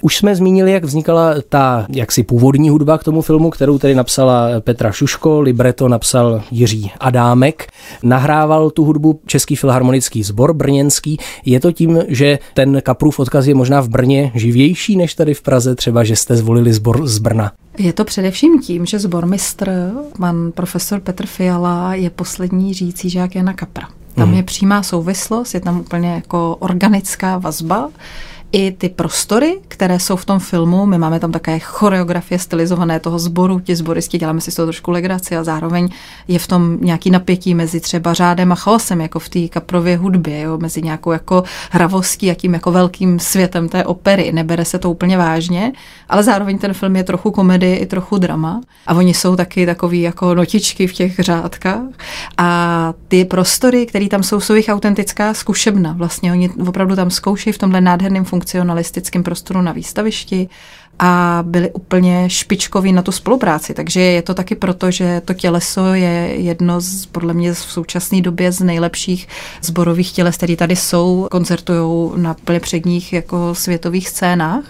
Už 0.00 0.16
jsme 0.16 0.36
zmínili, 0.36 0.72
jak 0.72 0.84
vznikala 0.84 1.34
ta 1.48 1.86
jaksi 1.88 2.22
původní 2.22 2.68
hudba 2.70 2.98
k 2.98 3.04
tomu 3.04 3.22
filmu, 3.22 3.50
kterou 3.50 3.78
tedy 3.78 3.94
napsala 3.94 4.48
Petra 4.60 4.92
Šuško, 4.92 5.40
libreto 5.40 5.88
napsal 5.88 6.42
Jiří 6.50 6.92
Adámek. 7.00 7.66
Nahrával 8.02 8.70
tu 8.70 8.84
hudbu 8.84 9.20
Český 9.26 9.56
filharmonický 9.56 10.22
sbor 10.22 10.52
brněnský. 10.54 11.18
Je 11.44 11.60
to 11.60 11.72
tím, 11.72 12.02
že 12.14 12.38
ten 12.54 12.80
Kaprův 12.82 13.18
odkaz 13.18 13.46
je 13.46 13.54
možná 13.54 13.80
v 13.80 13.88
Brně 13.88 14.32
živější 14.34 14.96
než 14.96 15.14
tady 15.14 15.34
v 15.34 15.42
Praze, 15.42 15.74
třeba 15.74 16.04
že 16.04 16.16
jste 16.16 16.36
zvolili 16.36 16.72
sbor 16.72 17.06
z 17.06 17.18
Brna? 17.18 17.52
Je 17.78 17.92
to 17.92 18.04
především 18.04 18.60
tím, 18.60 18.86
že 18.86 18.98
zbormistr, 18.98 19.90
pan 20.18 20.52
profesor 20.52 21.00
Petr 21.00 21.26
Fiala, 21.26 21.94
je 21.94 22.10
poslední 22.10 22.74
řící 22.74 23.10
žák 23.10 23.34
Jana 23.34 23.52
Kapra. 23.52 23.88
Tam 24.14 24.28
hmm. 24.28 24.36
je 24.36 24.42
přímá 24.42 24.82
souvislost, 24.82 25.54
je 25.54 25.60
tam 25.60 25.80
úplně 25.80 26.08
jako 26.14 26.56
organická 26.58 27.38
vazba 27.38 27.90
i 28.54 28.72
ty 28.72 28.88
prostory, 28.88 29.60
které 29.68 30.00
jsou 30.00 30.16
v 30.16 30.24
tom 30.24 30.38
filmu. 30.38 30.86
My 30.86 30.98
máme 30.98 31.20
tam 31.20 31.32
také 31.32 31.58
choreografie 31.58 32.38
stylizované 32.38 33.00
toho 33.00 33.18
sboru, 33.18 33.60
ti 33.60 33.76
zboristi, 33.76 34.18
děláme 34.18 34.40
si 34.40 34.50
z 34.50 34.54
toho 34.54 34.66
trošku 34.66 34.90
legraci 34.90 35.36
a 35.36 35.44
zároveň 35.44 35.88
je 36.28 36.38
v 36.38 36.46
tom 36.46 36.78
nějaký 36.80 37.10
napětí 37.10 37.54
mezi 37.54 37.80
třeba 37.80 38.14
řádem 38.14 38.52
a 38.52 38.54
chaosem, 38.54 39.00
jako 39.00 39.18
v 39.18 39.28
té 39.28 39.48
kaprově 39.48 39.96
hudbě, 39.96 40.40
jo, 40.40 40.58
mezi 40.58 40.82
nějakou 40.82 41.12
jako 41.12 41.44
hravostí 41.70 42.30
a 42.30 42.34
tím 42.34 42.54
jako 42.54 42.72
velkým 42.72 43.18
světem 43.18 43.68
té 43.68 43.84
opery. 43.84 44.32
Nebere 44.32 44.64
se 44.64 44.78
to 44.78 44.90
úplně 44.90 45.18
vážně, 45.18 45.72
ale 46.08 46.22
zároveň 46.22 46.58
ten 46.58 46.74
film 46.74 46.96
je 46.96 47.04
trochu 47.04 47.30
komedie 47.30 47.76
i 47.76 47.86
trochu 47.86 48.18
drama 48.18 48.60
a 48.86 48.94
oni 48.94 49.14
jsou 49.14 49.36
taky 49.36 49.66
takový 49.66 50.00
jako 50.00 50.34
notičky 50.34 50.86
v 50.86 50.92
těch 50.92 51.18
řádkách 51.18 51.82
a 52.38 52.92
ty 53.08 53.24
prostory, 53.24 53.86
které 53.86 54.08
tam 54.08 54.22
jsou, 54.22 54.40
jsou 54.40 54.54
jich 54.54 54.68
autentická 54.68 55.34
zkušebna. 55.34 55.92
Vlastně 55.92 56.32
oni 56.32 56.50
opravdu 56.68 56.96
tam 56.96 57.10
zkoušejí 57.10 57.52
v 57.52 57.58
tomhle 57.58 57.80
nádherném 57.80 58.24
funkcionalistickém 58.44 59.22
prostoru 59.22 59.62
na 59.62 59.72
výstavišti 59.72 60.48
a 60.98 61.42
byli 61.46 61.70
úplně 61.72 62.30
špičkoví 62.30 62.92
na 62.92 63.02
tu 63.02 63.12
spolupráci. 63.12 63.74
Takže 63.74 64.00
je 64.00 64.22
to 64.22 64.34
taky 64.34 64.54
proto, 64.54 64.90
že 64.90 65.22
to 65.24 65.34
těleso 65.34 65.94
je 65.94 66.34
jedno 66.36 66.80
z, 66.80 67.06
podle 67.06 67.34
mě 67.34 67.52
v 67.52 67.58
současné 67.58 68.20
době 68.20 68.52
z 68.52 68.60
nejlepších 68.60 69.28
zborových 69.62 70.12
těles, 70.12 70.36
které 70.36 70.56
tady 70.56 70.76
jsou, 70.76 71.28
koncertují 71.30 72.12
na 72.16 72.34
plně 72.34 72.60
předních 72.60 73.12
jako 73.12 73.54
světových 73.54 74.08
scénách. 74.08 74.64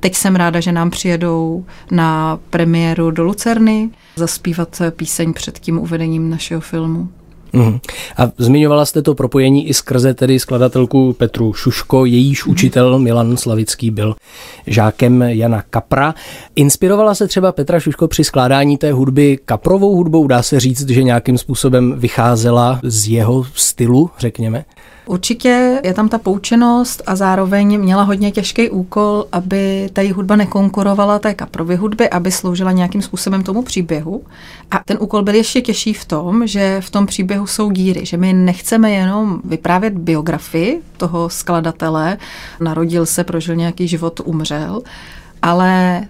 Teď 0.00 0.14
jsem 0.14 0.36
ráda, 0.36 0.60
že 0.60 0.72
nám 0.72 0.90
přijedou 0.90 1.64
na 1.90 2.38
premiéru 2.50 3.10
do 3.10 3.24
Lucerny 3.24 3.90
zaspívat 4.16 4.82
píseň 4.90 5.32
před 5.32 5.58
tím 5.58 5.78
uvedením 5.78 6.30
našeho 6.30 6.60
filmu. 6.60 7.08
Uhum. 7.56 7.80
A 8.16 8.30
zmiňovala 8.38 8.84
jste 8.84 9.02
to 9.02 9.14
propojení 9.14 9.68
i 9.68 9.74
skrze 9.74 10.14
tedy 10.14 10.38
skladatelku 10.38 11.12
Petru 11.12 11.52
Šuško, 11.52 12.04
jejíž 12.04 12.46
učitel 12.46 12.98
Milan 12.98 13.36
Slavický 13.36 13.90
byl 13.90 14.14
žákem 14.66 15.22
Jana 15.22 15.62
Kapra. 15.70 16.14
Inspirovala 16.56 17.14
se 17.14 17.28
třeba 17.28 17.52
Petra 17.52 17.80
Šuško 17.80 18.08
při 18.08 18.24
skládání 18.24 18.78
té 18.78 18.92
hudby 18.92 19.38
kaprovou 19.44 19.96
hudbou? 19.96 20.26
Dá 20.26 20.42
se 20.42 20.60
říct, 20.60 20.88
že 20.88 21.02
nějakým 21.02 21.38
způsobem 21.38 21.94
vycházela 21.96 22.80
z 22.82 23.08
jeho 23.08 23.44
stylu, 23.54 24.10
řekněme? 24.18 24.64
Určitě 25.06 25.80
je 25.84 25.94
tam 25.94 26.08
ta 26.08 26.18
poučenost 26.18 27.02
a 27.06 27.16
zároveň 27.16 27.80
měla 27.80 28.02
hodně 28.02 28.30
těžký 28.30 28.70
úkol, 28.70 29.26
aby 29.32 29.90
ta 29.92 30.02
hudba 30.14 30.36
nekonkurovala 30.36 31.18
té 31.18 31.34
kaprově 31.34 31.76
hudby, 31.76 32.10
aby 32.10 32.32
sloužila 32.32 32.72
nějakým 32.72 33.02
způsobem 33.02 33.42
tomu 33.42 33.62
příběhu. 33.62 34.22
A 34.70 34.80
ten 34.84 34.96
úkol 35.00 35.22
byl 35.22 35.34
ještě 35.34 35.60
těžší 35.60 35.94
v 35.94 36.04
tom, 36.04 36.46
že 36.46 36.80
v 36.80 36.90
tom 36.90 37.06
příběhu 37.06 37.46
jsou 37.46 37.70
díry, 37.70 38.06
že 38.06 38.16
my 38.16 38.32
nechceme 38.32 38.90
jenom 38.90 39.40
vyprávět 39.44 39.94
biografii 39.94 40.82
toho 40.96 41.30
skladatele, 41.30 42.16
narodil 42.60 43.06
se, 43.06 43.24
prožil 43.24 43.56
nějaký 43.56 43.88
život, 43.88 44.20
umřel, 44.24 44.82
ale 45.42 46.02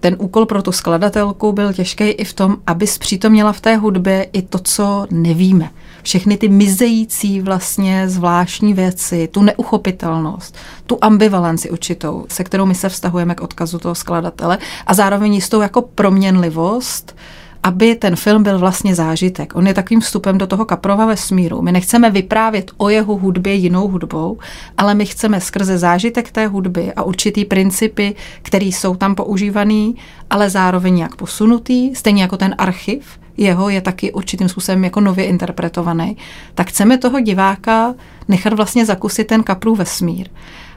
ten 0.00 0.16
úkol 0.18 0.46
pro 0.46 0.62
tu 0.62 0.72
skladatelku 0.72 1.52
byl 1.52 1.72
těžký 1.72 2.04
i 2.04 2.24
v 2.24 2.32
tom, 2.32 2.56
aby 2.66 2.86
zpřítomnila 2.86 3.52
v 3.52 3.60
té 3.60 3.76
hudbě 3.76 4.26
i 4.32 4.42
to, 4.42 4.58
co 4.58 5.06
nevíme. 5.10 5.70
Všechny 6.02 6.36
ty 6.36 6.48
mizející 6.48 7.40
vlastně 7.40 8.08
zvláštní 8.08 8.74
věci, 8.74 9.28
tu 9.28 9.42
neuchopitelnost, 9.42 10.56
tu 10.86 10.98
ambivalenci 11.00 11.70
určitou, 11.70 12.26
se 12.28 12.44
kterou 12.44 12.66
my 12.66 12.74
se 12.74 12.88
vztahujeme 12.88 13.34
k 13.34 13.40
odkazu 13.40 13.78
toho 13.78 13.94
skladatele 13.94 14.58
a 14.86 14.94
zároveň 14.94 15.34
jistou 15.34 15.60
jako 15.60 15.82
proměnlivost, 15.82 17.16
aby 17.62 17.94
ten 17.94 18.16
film 18.16 18.42
byl 18.42 18.58
vlastně 18.58 18.94
zážitek. 18.94 19.56
On 19.56 19.66
je 19.66 19.74
takovým 19.74 20.00
vstupem 20.00 20.38
do 20.38 20.46
toho 20.46 20.64
kaprova 20.64 21.06
vesmíru. 21.06 21.62
My 21.62 21.72
nechceme 21.72 22.10
vyprávět 22.10 22.70
o 22.76 22.88
jeho 22.88 23.16
hudbě 23.16 23.54
jinou 23.54 23.88
hudbou, 23.88 24.38
ale 24.78 24.94
my 24.94 25.06
chceme 25.06 25.40
skrze 25.40 25.78
zážitek 25.78 26.32
té 26.32 26.46
hudby 26.46 26.92
a 26.92 27.02
určitý 27.02 27.44
principy, 27.44 28.14
které 28.42 28.64
jsou 28.64 28.96
tam 28.96 29.14
používaný, 29.14 29.96
ale 30.30 30.50
zároveň 30.50 30.98
jak 30.98 31.16
posunutý, 31.16 31.94
stejně 31.94 32.22
jako 32.22 32.36
ten 32.36 32.54
archiv, 32.58 33.20
jeho 33.36 33.68
je 33.68 33.80
taky 33.80 34.12
určitým 34.12 34.48
způsobem 34.48 34.84
jako 34.84 35.00
nově 35.00 35.24
interpretovaný, 35.24 36.16
tak 36.54 36.68
chceme 36.68 36.98
toho 36.98 37.20
diváka 37.20 37.94
nechat 38.28 38.52
vlastně 38.52 38.86
zakusit 38.86 39.26
ten 39.26 39.42
kaprů 39.42 39.74
vesmír. 39.74 40.28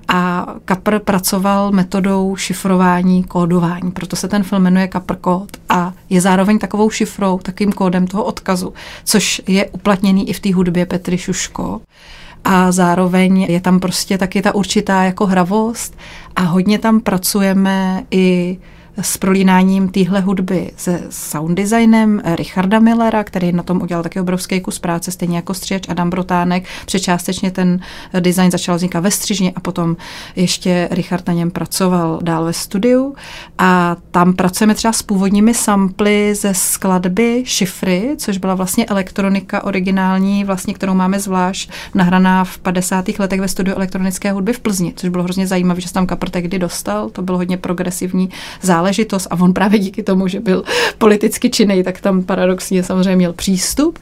A 0.08 0.48
Kapr 0.66 1.00
pracoval 1.00 1.72
metodou 1.72 2.36
šifrování, 2.36 3.24
kódování, 3.24 3.92
proto 3.92 4.16
se 4.16 4.28
ten 4.28 4.44
film 4.44 4.62
jmenuje 4.62 4.88
Kapr 4.88 5.16
kód 5.16 5.58
a 5.70 5.94
je 6.10 6.22
zároveň 6.22 6.60
takovou 6.60 6.90
šifrou, 6.90 7.38
takovým 7.38 7.72
kódem 7.72 8.08
toho 8.08 8.24
odkazu, 8.24 8.74
což 9.04 9.42
je 9.48 9.66
uplatněný 9.66 10.30
i 10.30 10.34
v 10.34 10.40
té 10.40 10.54
hudbě 10.54 10.86
Petry 10.86 11.18
Šuško. 11.18 11.82
A 12.44 12.72
zároveň 12.72 13.42
je 13.42 13.62
tam 13.62 13.80
prostě 13.80 14.18
taky 14.18 14.42
ta 14.42 14.56
určitá 14.56 15.04
jako 15.04 15.26
hravost 15.26 15.98
a 16.36 16.42
hodně 16.42 16.80
tam 16.80 17.00
pracujeme 17.00 18.04
i 18.12 18.58
s 19.02 19.18
prolínáním 19.18 19.90
téhle 19.90 20.22
hudby 20.22 20.72
se 20.78 21.04
sound 21.10 21.58
designem 21.58 22.22
Richarda 22.36 22.80
Millera, 22.80 23.24
který 23.24 23.52
na 23.52 23.64
tom 23.64 23.82
udělal 23.82 24.04
taky 24.04 24.20
obrovský 24.20 24.62
kus 24.62 24.80
práce, 24.80 25.12
stejně 25.12 25.36
jako 25.36 25.54
střihač 25.54 25.90
Adam 25.90 26.10
Brotánek. 26.10 26.64
Přečástečně 26.86 27.52
ten 27.52 27.80
design 28.20 28.52
začal 28.52 28.76
vznikat 28.76 29.00
ve 29.00 29.12
střižně 29.12 29.52
a 29.56 29.60
potom 29.60 29.98
ještě 30.36 30.88
Richard 30.92 31.28
na 31.28 31.34
něm 31.34 31.52
pracoval 31.52 32.20
dál 32.24 32.46
ve 32.46 32.54
studiu. 32.54 33.16
A 33.58 33.96
tam 34.12 34.34
pracujeme 34.34 34.76
třeba 34.76 34.94
s 34.94 35.02
původními 35.02 35.54
samply 35.54 36.36
ze 36.36 36.54
skladby 36.54 37.44
Šifry, 37.46 38.16
což 38.18 38.38
byla 38.38 38.56
vlastně 38.56 38.86
elektronika 38.86 39.64
originální, 39.64 40.44
vlastně, 40.44 40.74
kterou 40.74 40.94
máme 40.94 41.20
zvlášť 41.20 41.72
nahraná 41.96 42.44
v 42.44 42.58
50. 42.58 43.06
letech 43.20 43.40
ve 43.40 43.48
studiu 43.48 43.76
elektronické 43.76 44.32
hudby 44.32 44.54
v 44.54 44.60
Plzni, 44.60 44.94
což 44.96 45.10
bylo 45.10 45.24
hrozně 45.24 45.48
zajímavé, 45.48 45.82
že 45.82 45.88
se 45.88 45.94
tam 45.94 46.08
Kapr 46.08 46.30
tehdy 46.30 46.60
dostal. 46.60 47.10
To 47.10 47.22
bylo 47.22 47.38
hodně 47.38 47.58
progresivní 47.58 48.30
záležitost 48.62 48.83
záležitost 48.84 49.28
a 49.30 49.40
on 49.40 49.54
právě 49.54 49.80
díky 49.80 50.04
tomu, 50.04 50.28
že 50.28 50.40
byl 50.40 50.64
politicky 50.98 51.50
činný, 51.50 51.84
tak 51.84 52.02
tam 52.02 52.24
paradoxně 52.24 52.84
samozřejmě 52.84 53.16
měl 53.16 53.34
přístup 53.34 54.00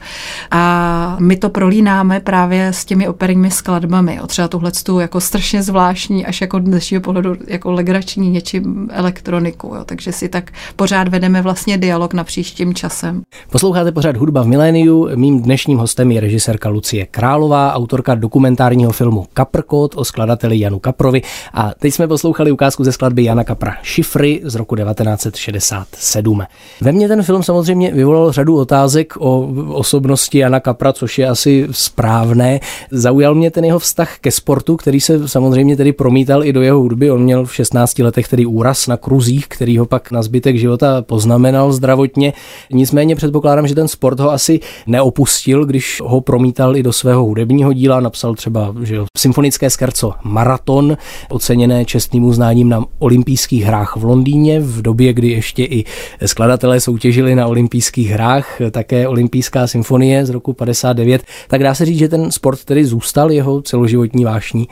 a 0.50 1.16
my 1.20 1.36
to 1.36 1.50
prolínáme 1.50 2.20
právě 2.20 2.66
s 2.68 2.84
těmi 2.84 3.08
operními 3.08 3.50
skladbami. 3.50 4.20
O 4.20 4.26
třeba 4.26 4.48
tuhle 4.48 4.72
tu 4.84 5.00
jako 5.00 5.20
strašně 5.20 5.62
zvláštní, 5.62 6.26
až 6.26 6.40
jako 6.40 6.58
dnešního 6.58 7.00
pohledu 7.00 7.36
jako 7.46 7.72
legrační 7.72 8.30
něčím 8.30 8.90
elektroniku. 8.92 9.66
Jo. 9.66 9.84
Takže 9.84 10.12
si 10.12 10.28
tak 10.28 10.50
pořád 10.76 11.08
vedeme 11.08 11.42
vlastně 11.42 11.78
dialog 11.78 12.14
na 12.14 12.24
příštím 12.24 12.74
časem. 12.74 13.22
Posloucháte 13.50 13.92
pořád 13.92 14.16
Hudba 14.16 14.42
v 14.42 14.46
miléniu. 14.46 15.08
Mým 15.14 15.42
dnešním 15.42 15.78
hostem 15.78 16.10
je 16.10 16.20
režisérka 16.20 16.68
Lucie 16.68 17.06
Králová, 17.06 17.74
autorka 17.74 18.14
dokumentárního 18.14 18.92
filmu 18.92 19.26
Kaprkot 19.32 19.94
o 19.96 20.04
skladateli 20.04 20.60
Janu 20.60 20.78
Kaprovi. 20.78 21.22
A 21.54 21.70
teď 21.78 21.94
jsme 21.94 22.08
poslouchali 22.08 22.52
ukázku 22.52 22.84
ze 22.84 22.92
skladby 22.92 23.24
Jana 23.24 23.44
Kapra 23.44 23.74
Šifry 23.82 24.40
z 24.44 24.54
roku 24.54 24.71
roku 24.74 24.92
1967. 24.92 26.42
Ve 26.80 26.92
mně 26.92 27.08
ten 27.08 27.22
film 27.22 27.42
samozřejmě 27.42 27.92
vyvolal 27.92 28.32
řadu 28.32 28.56
otázek 28.56 29.14
o 29.18 29.40
osobnosti 29.72 30.38
Jana 30.38 30.60
Kapra, 30.60 30.92
což 30.92 31.18
je 31.18 31.28
asi 31.28 31.68
správné. 31.70 32.60
Zaujal 32.90 33.34
mě 33.34 33.50
ten 33.50 33.64
jeho 33.64 33.78
vztah 33.78 34.18
ke 34.18 34.30
sportu, 34.30 34.76
který 34.76 35.00
se 35.00 35.28
samozřejmě 35.28 35.76
tedy 35.76 35.92
promítal 35.92 36.44
i 36.44 36.52
do 36.52 36.62
jeho 36.62 36.78
hudby. 36.78 37.10
On 37.10 37.22
měl 37.22 37.44
v 37.44 37.54
16 37.54 37.98
letech 37.98 38.28
tedy 38.28 38.46
úraz 38.46 38.86
na 38.86 38.96
kruzích, 38.96 39.48
který 39.48 39.78
ho 39.78 39.86
pak 39.86 40.10
na 40.10 40.22
zbytek 40.22 40.56
života 40.56 41.02
poznamenal 41.02 41.72
zdravotně. 41.72 42.32
Nicméně 42.70 43.16
předpokládám, 43.16 43.66
že 43.66 43.74
ten 43.74 43.88
sport 43.88 44.20
ho 44.20 44.30
asi 44.30 44.60
neopustil, 44.86 45.64
když 45.64 46.02
ho 46.04 46.20
promítal 46.20 46.76
i 46.76 46.82
do 46.82 46.92
svého 46.92 47.24
hudebního 47.24 47.72
díla. 47.72 48.00
Napsal 48.00 48.34
třeba 48.34 48.74
že 48.82 48.94
jo, 48.94 49.06
symfonické 49.18 49.70
skerco 49.70 50.12
Maraton, 50.24 50.96
oceněné 51.30 51.84
čestným 51.84 52.24
uznáním 52.24 52.68
na 52.68 52.84
olympijských 52.98 53.64
hrách 53.64 53.96
v 53.96 54.04
Londýně 54.04 54.61
v 54.62 54.82
době, 54.82 55.12
kdy 55.12 55.28
ještě 55.28 55.64
i 55.64 55.84
skladatelé 56.26 56.80
soutěžili 56.80 57.34
na 57.34 57.46
olympijských 57.46 58.10
hrách, 58.10 58.60
také 58.70 59.08
olympijská 59.08 59.66
symfonie 59.66 60.26
z 60.26 60.30
roku 60.30 60.52
59, 60.52 61.22
tak 61.48 61.62
dá 61.62 61.74
se 61.74 61.84
říct, 61.84 61.98
že 61.98 62.08
ten 62.08 62.30
sport 62.30 62.64
tedy 62.64 62.84
zůstal 62.84 63.30
jeho 63.30 63.62
celoživotní 63.62 64.24
vášní. 64.24 64.68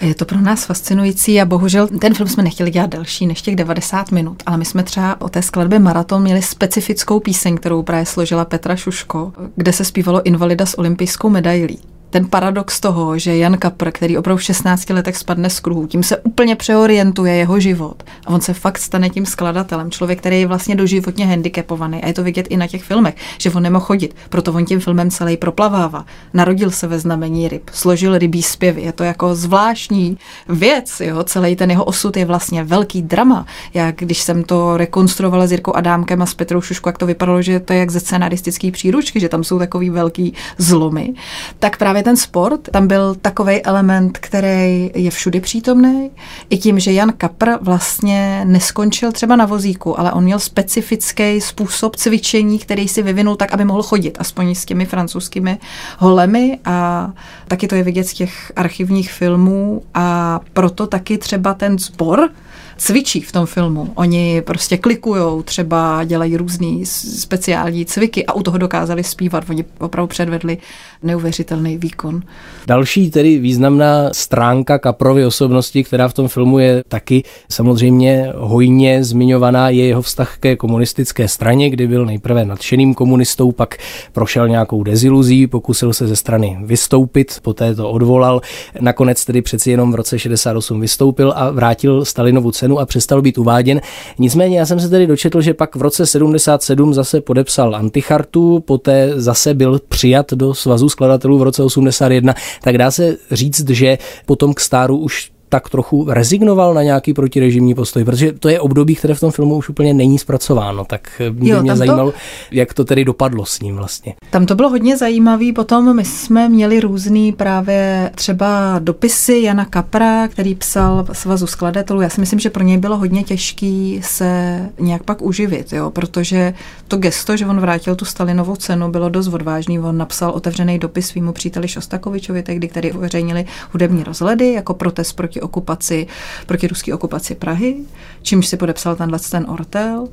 Je 0.00 0.14
to 0.14 0.24
pro 0.24 0.40
nás 0.40 0.64
fascinující 0.64 1.40
a 1.40 1.44
bohužel 1.44 1.88
ten 1.88 2.14
film 2.14 2.28
jsme 2.28 2.42
nechtěli 2.42 2.70
dělat 2.70 2.90
delší 2.90 3.26
než 3.26 3.42
těch 3.42 3.56
90 3.56 4.12
minut, 4.12 4.42
ale 4.46 4.56
my 4.56 4.64
jsme 4.64 4.82
třeba 4.82 5.20
o 5.20 5.28
té 5.28 5.42
skladbě 5.42 5.78
Maraton 5.78 6.22
měli 6.22 6.42
specifickou 6.42 7.20
píseň, 7.20 7.56
kterou 7.56 7.82
právě 7.82 8.06
složila 8.06 8.44
Petra 8.44 8.76
Šuško, 8.76 9.32
kde 9.56 9.72
se 9.72 9.84
zpívalo 9.84 10.26
Invalida 10.26 10.66
s 10.66 10.78
olympijskou 10.78 11.30
medailí 11.30 11.78
ten 12.10 12.28
paradox 12.28 12.80
toho, 12.80 13.18
že 13.18 13.36
Jan 13.36 13.58
Kapr, 13.58 13.90
který 13.90 14.18
opravdu 14.18 14.38
v 14.38 14.42
16 14.42 14.90
letech 14.90 15.16
spadne 15.16 15.50
z 15.50 15.60
kruhu, 15.60 15.86
tím 15.86 16.02
se 16.02 16.16
úplně 16.16 16.56
přeorientuje 16.56 17.34
jeho 17.34 17.60
život 17.60 18.02
a 18.26 18.30
on 18.30 18.40
se 18.40 18.54
fakt 18.54 18.78
stane 18.78 19.10
tím 19.10 19.26
skladatelem. 19.26 19.90
Člověk, 19.90 20.18
který 20.18 20.40
je 20.40 20.46
vlastně 20.46 20.76
doživotně 20.76 21.26
handicapovaný 21.26 22.02
a 22.02 22.06
je 22.06 22.14
to 22.14 22.22
vidět 22.22 22.46
i 22.50 22.56
na 22.56 22.66
těch 22.66 22.84
filmech, 22.84 23.14
že 23.38 23.50
on 23.50 23.62
nemohl 23.62 23.84
chodit, 23.84 24.16
proto 24.28 24.52
on 24.52 24.64
tím 24.64 24.80
filmem 24.80 25.10
celý 25.10 25.36
proplavává. 25.36 26.04
Narodil 26.34 26.70
se 26.70 26.86
ve 26.86 26.98
znamení 26.98 27.48
ryb, 27.48 27.70
složil 27.72 28.18
rybí 28.18 28.42
zpěvy, 28.42 28.82
je 28.82 28.92
to 28.92 29.04
jako 29.04 29.34
zvláštní 29.34 30.18
věc, 30.48 31.00
jo? 31.00 31.24
celý 31.24 31.56
ten 31.56 31.70
jeho 31.70 31.84
osud 31.84 32.16
je 32.16 32.24
vlastně 32.24 32.64
velký 32.64 33.02
drama. 33.02 33.46
Jak 33.74 33.96
když 33.96 34.22
jsem 34.22 34.44
to 34.44 34.76
rekonstruovala 34.76 35.46
s 35.46 35.52
Jirkou 35.52 35.72
Adámkem 35.72 36.22
a 36.22 36.26
s 36.26 36.34
Petrou 36.34 36.60
Šuškou, 36.60 36.88
jak 36.88 36.98
to 36.98 37.06
vypadalo, 37.06 37.42
že 37.42 37.60
to 37.60 37.72
je 37.72 37.78
jak 37.78 37.90
ze 37.90 38.00
scenaristické 38.00 38.70
příručky, 38.70 39.20
že 39.20 39.28
tam 39.28 39.44
jsou 39.44 39.58
takový 39.58 39.90
velký 39.90 40.34
zlomy, 40.58 41.14
tak 41.58 41.76
právě 41.76 42.03
ten 42.04 42.16
sport, 42.16 42.60
tam 42.70 42.86
byl 42.86 43.14
takový 43.14 43.62
element, 43.62 44.18
který 44.18 44.90
je 44.94 45.10
všudy 45.10 45.40
přítomný. 45.40 46.10
I 46.50 46.58
tím, 46.58 46.78
že 46.80 46.92
Jan 46.92 47.12
Kapr 47.12 47.50
vlastně 47.60 48.44
neskončil 48.44 49.12
třeba 49.12 49.36
na 49.36 49.46
vozíku, 49.46 50.00
ale 50.00 50.12
on 50.12 50.24
měl 50.24 50.38
specifický 50.38 51.40
způsob 51.40 51.96
cvičení, 51.96 52.58
který 52.58 52.88
si 52.88 53.02
vyvinul 53.02 53.36
tak, 53.36 53.52
aby 53.52 53.64
mohl 53.64 53.82
chodit, 53.82 54.16
aspoň 54.20 54.54
s 54.54 54.64
těmi 54.64 54.86
francouzskými 54.86 55.58
holemi 55.98 56.58
a 56.64 57.10
taky 57.48 57.68
to 57.68 57.74
je 57.74 57.82
vidět 57.82 58.04
z 58.04 58.14
těch 58.14 58.52
archivních 58.56 59.12
filmů 59.12 59.82
a 59.94 60.40
proto 60.52 60.86
taky 60.86 61.18
třeba 61.18 61.54
ten 61.54 61.78
sbor, 61.78 62.30
cvičí 62.76 63.20
v 63.20 63.32
tom 63.32 63.46
filmu. 63.46 63.92
Oni 63.94 64.42
prostě 64.42 64.76
klikujou, 64.76 65.42
třeba 65.42 66.04
dělají 66.04 66.36
různý 66.36 66.86
speciální 66.86 67.86
cviky 67.86 68.26
a 68.26 68.32
u 68.32 68.42
toho 68.42 68.58
dokázali 68.58 69.04
zpívat. 69.04 69.44
Oni 69.50 69.64
opravdu 69.78 70.06
předvedli 70.06 70.58
neuvěřitelný 71.02 71.78
výkon. 71.78 72.22
Další 72.66 73.10
tedy 73.10 73.38
významná 73.38 74.10
stránka 74.12 74.78
Kaprovy 74.78 75.26
osobnosti, 75.26 75.84
která 75.84 76.08
v 76.08 76.14
tom 76.14 76.28
filmu 76.28 76.58
je 76.58 76.84
taky 76.88 77.22
samozřejmě 77.50 78.32
hojně 78.36 79.04
zmiňovaná, 79.04 79.68
je 79.68 79.86
jeho 79.86 80.02
vztah 80.02 80.36
ke 80.40 80.56
komunistické 80.56 81.28
straně, 81.28 81.70
kdy 81.70 81.86
byl 81.86 82.06
nejprve 82.06 82.44
nadšeným 82.44 82.94
komunistou, 82.94 83.52
pak 83.52 83.76
prošel 84.12 84.48
nějakou 84.48 84.82
deziluzí, 84.82 85.46
pokusil 85.46 85.92
se 85.92 86.06
ze 86.06 86.16
strany 86.16 86.58
vystoupit, 86.64 87.38
poté 87.42 87.74
to 87.74 87.90
odvolal, 87.90 88.40
nakonec 88.80 89.24
tedy 89.24 89.42
přeci 89.42 89.70
jenom 89.70 89.92
v 89.92 89.94
roce 89.94 90.18
68 90.18 90.80
vystoupil 90.80 91.32
a 91.36 91.50
vrátil 91.50 92.04
Stalinovu 92.04 92.52
cenu 92.64 92.78
a 92.78 92.86
přestal 92.86 93.22
být 93.22 93.38
uváděn. 93.38 93.80
Nicméně 94.18 94.58
já 94.58 94.66
jsem 94.66 94.80
se 94.80 94.88
tedy 94.88 95.06
dočetl, 95.06 95.40
že 95.40 95.54
pak 95.54 95.76
v 95.76 95.82
roce 95.82 96.06
77 96.06 96.94
zase 96.94 97.20
podepsal 97.20 97.76
Antichartu, 97.76 98.60
poté 98.60 99.12
zase 99.16 99.54
byl 99.54 99.80
přijat 99.88 100.32
do 100.32 100.54
svazu 100.54 100.88
skladatelů 100.88 101.38
v 101.38 101.42
roce 101.42 101.62
81. 101.62 102.34
Tak 102.62 102.78
dá 102.78 102.90
se 102.90 103.16
říct, 103.30 103.70
že 103.70 103.98
potom 104.26 104.54
k 104.54 104.60
Stáru 104.60 104.96
už 104.96 105.33
tak 105.54 105.68
trochu 105.68 106.06
rezignoval 106.08 106.74
na 106.74 106.82
nějaký 106.82 107.14
protirežimní 107.14 107.74
postoj, 107.74 108.04
protože 108.04 108.32
to 108.32 108.48
je 108.48 108.60
období, 108.60 108.94
které 108.94 109.14
v 109.14 109.20
tom 109.20 109.30
filmu 109.30 109.56
už 109.56 109.68
úplně 109.68 109.94
není 109.94 110.18
zpracováno, 110.18 110.84
tak 110.84 111.22
by 111.30 111.48
jo, 111.48 111.62
mě 111.62 111.76
zajímalo, 111.76 112.10
to, 112.10 112.18
jak 112.50 112.74
to 112.74 112.84
tedy 112.84 113.04
dopadlo 113.04 113.46
s 113.46 113.60
ním 113.60 113.76
vlastně. 113.76 114.14
Tam 114.30 114.46
to 114.46 114.54
bylo 114.54 114.68
hodně 114.68 114.96
zajímavé, 114.96 115.52
potom 115.54 115.96
my 115.96 116.04
jsme 116.04 116.48
měli 116.48 116.80
různý 116.80 117.32
právě 117.32 118.10
třeba 118.14 118.78
dopisy 118.78 119.40
Jana 119.42 119.64
Kapra, 119.64 120.28
který 120.28 120.54
psal 120.54 121.06
svazu 121.12 121.46
skladatelů. 121.46 122.00
Já 122.00 122.08
si 122.08 122.20
myslím, 122.20 122.38
že 122.38 122.50
pro 122.50 122.62
něj 122.64 122.78
bylo 122.78 122.96
hodně 122.96 123.24
těžký 123.24 124.00
se 124.04 124.60
nějak 124.80 125.02
pak 125.02 125.22
uživit, 125.22 125.72
jo, 125.72 125.90
protože 125.90 126.54
to 126.88 126.96
gesto, 126.96 127.36
že 127.36 127.46
on 127.46 127.60
vrátil 127.60 127.96
tu 127.96 128.04
Stalinovou 128.04 128.56
cenu, 128.56 128.90
bylo 128.90 129.08
dost 129.08 129.28
odvážný. 129.28 129.80
On 129.80 129.98
napsal 129.98 130.30
otevřený 130.30 130.78
dopis 130.78 131.06
svýmu 131.06 131.32
příteli 131.32 131.68
Šostakovičovi, 131.68 132.42
tehdy, 132.42 132.68
který 132.68 132.92
uveřejnili 132.92 133.44
hudební 133.72 134.04
rozhledy 134.04 134.52
jako 134.52 134.74
protest 134.74 135.12
proti 135.12 135.40
okupaci, 135.44 136.06
proti 136.46 136.66
ruské 136.66 136.94
okupaci 136.94 137.34
Prahy, 137.34 137.84
čímž 138.22 138.46
si 138.46 138.56
podepsal 138.56 138.96
tenhle 138.96 139.18
ten 139.18 139.46
ortel. 139.48 140.08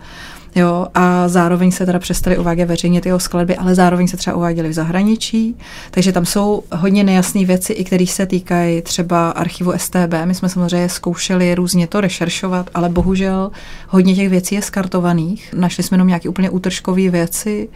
Jo, 0.56 0.88
a 0.94 1.28
zároveň 1.28 1.72
se 1.72 1.86
teda 1.86 2.00
přestali 2.00 2.38
uvádět 2.38 2.70
veřejně 2.70 3.02
ty 3.02 3.10
jeho 3.10 3.20
skladby, 3.20 3.56
ale 3.56 3.76
zároveň 3.76 4.08
se 4.08 4.18
třeba 4.18 4.36
uváděly 4.36 4.70
v 4.70 4.74
zahraničí, 4.74 5.56
takže 5.92 6.12
tam 6.12 6.26
jsou 6.26 6.64
hodně 6.72 7.04
nejasné 7.04 7.46
věci, 7.46 7.74
i 7.74 7.84
které 7.84 8.08
se 8.08 8.26
týkají 8.26 8.82
třeba 8.82 9.30
archivu 9.30 9.74
STB. 9.78 10.14
My 10.26 10.36
jsme 10.36 10.50
samozřejmě 10.50 10.90
zkoušeli 10.90 11.56
různě 11.56 11.88
to 11.88 12.02
rešeršovat, 12.02 12.70
ale 12.74 12.90
bohužel 12.90 13.52
hodně 13.88 14.16
těch 14.16 14.30
věcí 14.30 14.56
je 14.56 14.62
skartovaných. 14.62 15.54
Našli 15.58 15.84
jsme 15.84 15.96
jenom 15.96 16.08
nějaké 16.08 16.30
úplně 16.30 16.50
útržkové 16.50 17.10
věci 17.10 17.70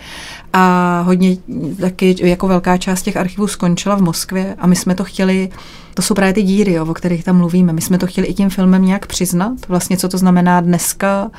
a 0.53 1.01
hodně 1.05 1.37
taky 1.81 2.15
jako 2.23 2.47
velká 2.47 2.77
část 2.77 3.01
těch 3.01 3.17
archivů 3.17 3.47
skončila 3.47 3.95
v 3.95 4.01
Moskvě 4.01 4.55
a 4.59 4.67
my 4.67 4.75
jsme 4.75 4.95
to 4.95 5.03
chtěli 5.03 5.49
to 5.93 6.01
jsou 6.01 6.13
právě 6.13 6.33
ty 6.33 6.43
díry, 6.43 6.73
jo, 6.73 6.85
o 6.85 6.93
kterých 6.93 7.23
tam 7.23 7.37
mluvíme. 7.37 7.73
My 7.73 7.81
jsme 7.81 7.97
to 7.97 8.07
chtěli 8.07 8.27
i 8.27 8.33
tím 8.33 8.49
filmem 8.49 8.85
nějak 8.85 9.07
přiznat, 9.07 9.53
vlastně 9.67 9.97
co 9.97 10.09
to 10.09 10.17
znamená 10.17 10.61
dneska 10.61 11.31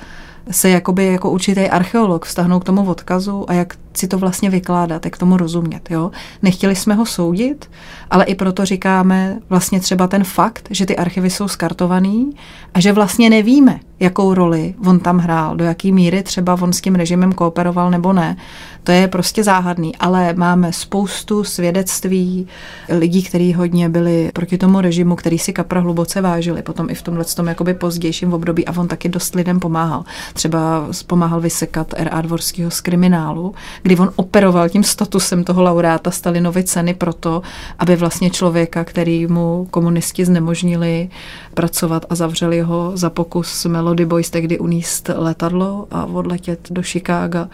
se 0.51 0.71
jakoby 0.71 1.05
jako 1.07 1.31
určitý 1.31 1.61
archeolog 1.61 2.25
vztahnout 2.25 2.63
k 2.63 2.67
tomu 2.67 2.91
odkazu 2.91 3.51
a 3.51 3.53
jak 3.53 3.75
si 3.99 4.09
to 4.09 4.19
vlastně 4.19 4.51
vykládat, 4.51 5.05
jak 5.05 5.19
tomu 5.19 5.37
rozumět. 5.37 5.91
Jo? 5.91 6.11
Nechtěli 6.43 6.77
jsme 6.77 6.95
ho 6.95 7.07
soudit, 7.07 7.71
ale 8.11 8.25
i 8.25 8.35
proto 8.35 8.65
říkáme 8.65 9.39
vlastně 9.49 9.81
třeba 9.81 10.07
ten 10.07 10.25
fakt, 10.25 10.69
že 10.71 10.87
ty 10.87 10.97
archivy 10.97 11.31
jsou 11.31 11.49
skartovaný 11.49 12.31
a 12.75 12.81
že 12.81 12.93
vlastně 12.93 13.31
nevíme, 13.31 13.81
jakou 14.01 14.35
roli 14.35 14.75
on 14.87 15.01
tam 15.01 15.19
hrál, 15.19 15.57
do 15.57 15.65
jaký 15.65 15.93
míry 15.93 16.23
třeba 16.23 16.63
on 16.63 16.73
s 16.73 16.81
tím 16.81 16.95
režimem 16.95 17.33
kooperoval 17.33 17.91
nebo 17.91 18.13
ne. 18.13 18.37
To 18.85 18.93
je 18.93 19.09
prostě 19.09 19.45
záhadný, 19.45 19.97
ale 19.97 20.35
máme 20.35 20.73
spoustu 20.73 21.45
svědectví 21.45 22.47
lidí, 22.89 23.23
kteří 23.23 23.55
hodně 23.55 23.89
byli 23.89 24.31
proti 24.35 24.59
tomu 24.59 24.81
režimu, 24.81 25.17
který 25.17 25.39
si 25.39 25.53
Kapra 25.53 25.81
hluboce 25.81 26.21
vážili, 26.21 26.63
potom 26.63 26.91
i 26.91 26.95
v 26.95 27.03
tomhle 27.03 27.25
tom 27.25 27.47
jakoby 27.47 27.75
pozdějším 27.75 28.33
období 28.33 28.67
a 28.67 28.81
on 28.81 28.89
taky 28.89 29.09
dost 29.09 29.35
lidem 29.35 29.61
pomáhal. 29.61 30.05
Třeba 30.35 30.87
pomáhal 31.07 31.41
vysekat 31.41 31.95
R.A. 31.97 32.21
Dvorského 32.21 32.71
z 32.71 32.81
kriminálu, 32.81 33.55
kdy 33.87 33.97
on 33.97 34.13
operoval 34.17 34.69
tím 34.69 34.85
statusem 34.85 35.45
toho 35.45 35.63
laureáta 35.63 36.11
Stalinovy 36.11 36.65
ceny 36.65 36.95
proto, 36.95 37.43
aby 37.79 37.97
vlastně 37.97 38.31
člověka, 38.31 38.85
který 38.85 39.27
mu 39.27 39.69
komunisti 39.71 40.25
znemožnili 40.25 41.09
pracovat 41.55 42.07
a 42.11 42.15
zavřeli 42.15 42.61
ho 42.61 42.93
za 42.95 43.11
pokus 43.11 43.65
Melody 43.65 44.07
Boys 44.07 44.31
tehdy 44.31 44.59
uníst 44.59 45.11
letadlo 45.15 45.87
a 45.91 46.05
odletět 46.05 46.69
do 46.71 46.83
Chicaga, 46.83 47.49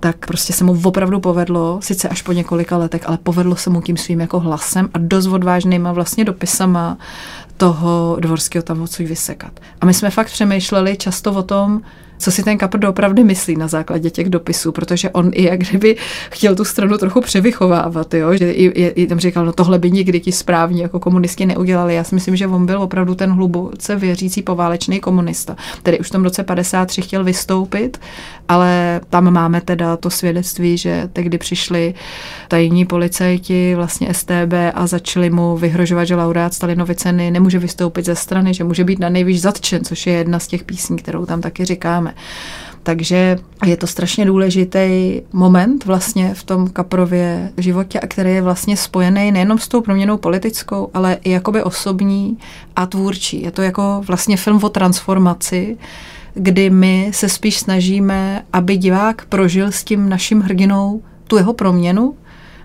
tak 0.00 0.26
prostě 0.26 0.52
se 0.52 0.64
mu 0.64 0.80
opravdu 0.84 1.20
povedlo, 1.20 1.78
sice 1.82 2.08
až 2.08 2.22
po 2.22 2.32
několika 2.32 2.76
letech, 2.76 3.02
ale 3.06 3.18
povedlo 3.22 3.56
se 3.56 3.70
mu 3.70 3.82
tím 3.82 3.96
svým 3.96 4.20
jako 4.20 4.40
hlasem 4.40 4.88
a 4.94 4.98
dost 4.98 5.26
odvážnýma 5.26 5.92
vlastně 5.92 6.24
dopisama 6.24 6.98
toho 7.56 8.16
dvorského 8.20 8.62
tam 8.62 8.82
odsud 8.82 9.06
vysekat. 9.06 9.60
A 9.80 9.86
my 9.86 9.94
jsme 9.94 10.10
fakt 10.10 10.26
přemýšleli 10.26 10.96
často 10.96 11.32
o 11.32 11.42
tom, 11.42 11.82
co 12.18 12.30
si 12.30 12.42
ten 12.42 12.58
Kapr 12.58 12.86
opravdu 12.86 13.24
myslí 13.24 13.56
na 13.56 13.68
základě 13.68 14.10
těch 14.10 14.30
dopisů, 14.30 14.72
protože 14.72 15.10
on 15.10 15.30
i 15.34 15.44
jak 15.44 15.60
kdyby 15.60 15.96
chtěl 16.30 16.54
tu 16.54 16.64
stranu 16.64 16.98
trochu 16.98 17.20
převychovávat, 17.20 18.14
jo? 18.14 18.36
že 18.36 18.52
i, 18.52 18.64
i, 18.64 19.02
i 19.02 19.06
tam 19.06 19.18
říkal, 19.18 19.46
no 19.46 19.52
tohle 19.52 19.78
by 19.78 19.90
nikdy 19.90 20.20
ti 20.20 20.32
správně 20.32 20.82
jako 20.82 21.00
komunisti 21.00 21.46
neudělali. 21.46 21.94
Já 21.94 22.04
si 22.04 22.14
myslím, 22.14 22.36
že 22.36 22.46
on 22.46 22.66
byl 22.66 22.82
opravdu 22.82 23.14
ten 23.14 23.30
hluboce 23.30 23.96
věřící 23.96 24.42
poválečný 24.42 25.00
komunista, 25.00 25.56
který 25.78 25.98
už 25.98 26.08
v 26.08 26.10
tom 26.10 26.24
roce 26.24 26.42
53 26.42 27.02
chtěl 27.02 27.24
vystoupit, 27.24 28.00
ale 28.48 29.00
tam 29.10 29.30
máme 29.30 29.60
teda 29.60 29.96
to 29.96 30.10
svědectví, 30.10 30.78
že 30.78 31.08
tehdy 31.12 31.38
přišli 31.38 31.94
tajní 32.48 32.84
policajti, 32.84 33.74
vlastně 33.74 34.14
STB 34.14 34.52
a 34.74 34.86
začali 34.86 35.30
mu 35.30 35.56
vyhrožovat, 35.56 36.04
že 36.04 36.16
laureát 36.16 36.54
Stalinovy 36.54 36.94
ceny 36.94 37.30
nemůže 37.30 37.58
vystoupit 37.58 38.04
ze 38.04 38.16
strany, 38.16 38.54
že 38.54 38.64
může 38.64 38.84
být 38.84 38.98
na 38.98 39.08
nejvíc 39.08 39.42
zatčen, 39.42 39.84
což 39.84 40.06
je 40.06 40.12
jedna 40.12 40.38
z 40.38 40.46
těch 40.46 40.64
písní, 40.64 40.96
kterou 40.96 41.26
tam 41.26 41.40
taky 41.40 41.64
říkáme 41.64 42.07
máme. 42.08 42.14
Takže 42.82 43.38
je 43.66 43.76
to 43.76 43.86
strašně 43.86 44.24
důležitý 44.24 45.20
moment 45.32 45.84
vlastně 45.84 46.34
v 46.34 46.42
tom 46.42 46.68
Kaprově 46.68 47.52
životě, 47.56 48.00
a 48.00 48.06
který 48.06 48.30
je 48.30 48.42
vlastně 48.42 48.76
spojený 48.76 49.32
nejenom 49.32 49.58
s 49.58 49.68
tou 49.68 49.80
proměnou 49.80 50.16
politickou, 50.16 50.90
ale 50.94 51.18
i 51.24 51.30
jakoby 51.30 51.62
osobní 51.62 52.38
a 52.76 52.86
tvůrčí. 52.86 53.42
Je 53.42 53.50
to 53.50 53.62
jako 53.62 54.02
vlastně 54.06 54.36
film 54.36 54.60
o 54.62 54.68
transformaci, 54.68 55.76
kdy 56.34 56.70
my 56.70 57.10
se 57.14 57.28
spíš 57.28 57.58
snažíme, 57.58 58.44
aby 58.52 58.76
divák 58.76 59.24
prožil 59.24 59.72
s 59.72 59.84
tím 59.84 60.08
naším 60.08 60.40
hrdinou 60.40 61.02
tu 61.26 61.36
jeho 61.36 61.52
proměnu, 61.52 62.14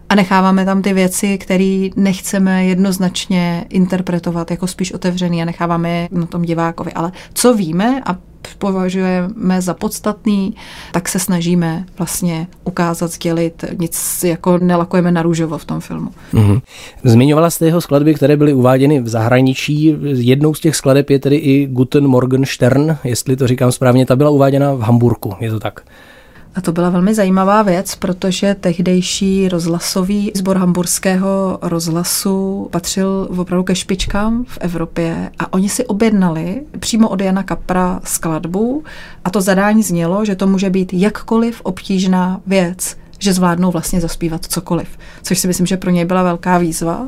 a 0.10 0.16
necháváme 0.16 0.66
tam 0.66 0.82
ty 0.82 0.94
věci, 0.94 1.38
které 1.38 1.90
nechceme 1.96 2.66
jednoznačně 2.66 3.66
interpretovat 3.70 4.52
jako 4.52 4.68
spíš 4.68 4.92
otevřený 4.92 5.42
a 5.42 5.46
necháváme 5.46 5.90
je 5.90 6.10
na 6.12 6.26
tom 6.26 6.42
divákovi. 6.42 6.94
Ale 6.94 7.12
co 7.34 7.54
víme 7.54 8.02
a 8.06 8.18
považujeme 8.58 9.62
za 9.62 9.74
podstatný, 9.74 10.56
tak 10.92 11.10
se 11.10 11.20
snažíme 11.20 11.86
vlastně 11.98 12.48
ukázat, 12.64 13.12
sdělit, 13.12 13.66
nic 13.80 14.24
jako 14.24 14.58
nelakujeme 14.58 15.12
na 15.12 15.22
růžovo 15.22 15.58
v 15.58 15.66
tom 15.66 15.82
filmu. 15.82 16.10
Mm-hmm. 16.34 16.62
Zmiňovala 17.04 17.50
jste 17.50 17.66
jeho 17.66 17.82
skladby, 17.82 18.14
které 18.14 18.38
byly 18.38 18.54
uváděny 18.54 19.02
v 19.02 19.08
zahraničí. 19.08 19.96
Jednou 20.04 20.54
z 20.54 20.60
těch 20.60 20.76
skladeb 20.76 21.10
je 21.10 21.20
tedy 21.20 21.36
i 21.36 21.66
Guten 21.66 22.08
Morgen 22.08 22.46
Stern, 22.46 22.98
jestli 23.04 23.36
to 23.36 23.48
říkám 23.48 23.72
správně, 23.72 24.06
ta 24.06 24.16
byla 24.16 24.30
uváděna 24.30 24.74
v 24.74 24.80
Hamburku, 24.80 25.34
je 25.40 25.52
to 25.52 25.60
tak? 25.60 25.82
A 26.56 26.62
to 26.62 26.72
byla 26.72 26.90
velmi 26.90 27.14
zajímavá 27.14 27.62
věc, 27.62 27.96
protože 27.96 28.56
tehdejší 28.56 29.50
rozhlasový 29.50 30.32
sbor 30.36 30.58
hamburského 30.58 31.60
rozhlasu 31.62 32.68
patřil 32.72 33.28
opravdu 33.38 33.64
ke 33.64 33.76
špičkám 33.76 34.46
v 34.48 34.58
Evropě 34.62 35.32
a 35.40 35.54
oni 35.54 35.70
si 35.70 35.86
objednali 35.86 36.62
přímo 36.80 37.10
od 37.10 37.22
Jana 37.22 37.44
Kapra 37.44 38.00
skladbu 38.04 38.84
a 39.26 39.30
to 39.30 39.42
zadání 39.42 39.84
znělo, 39.84 40.26
že 40.26 40.36
to 40.36 40.48
může 40.48 40.70
být 40.70 40.94
jakkoliv 40.94 41.62
obtížná 41.64 42.42
věc, 42.48 42.98
že 43.20 43.34
zvládnou 43.34 43.72
vlastně 43.72 44.02
zaspívat 44.02 44.46
cokoliv, 44.46 44.88
což 45.22 45.40
si 45.40 45.48
myslím, 45.48 45.66
že 45.66 45.78
pro 45.78 45.90
něj 45.90 46.06
byla 46.06 46.24
velká 46.24 46.58
výzva. 46.58 47.08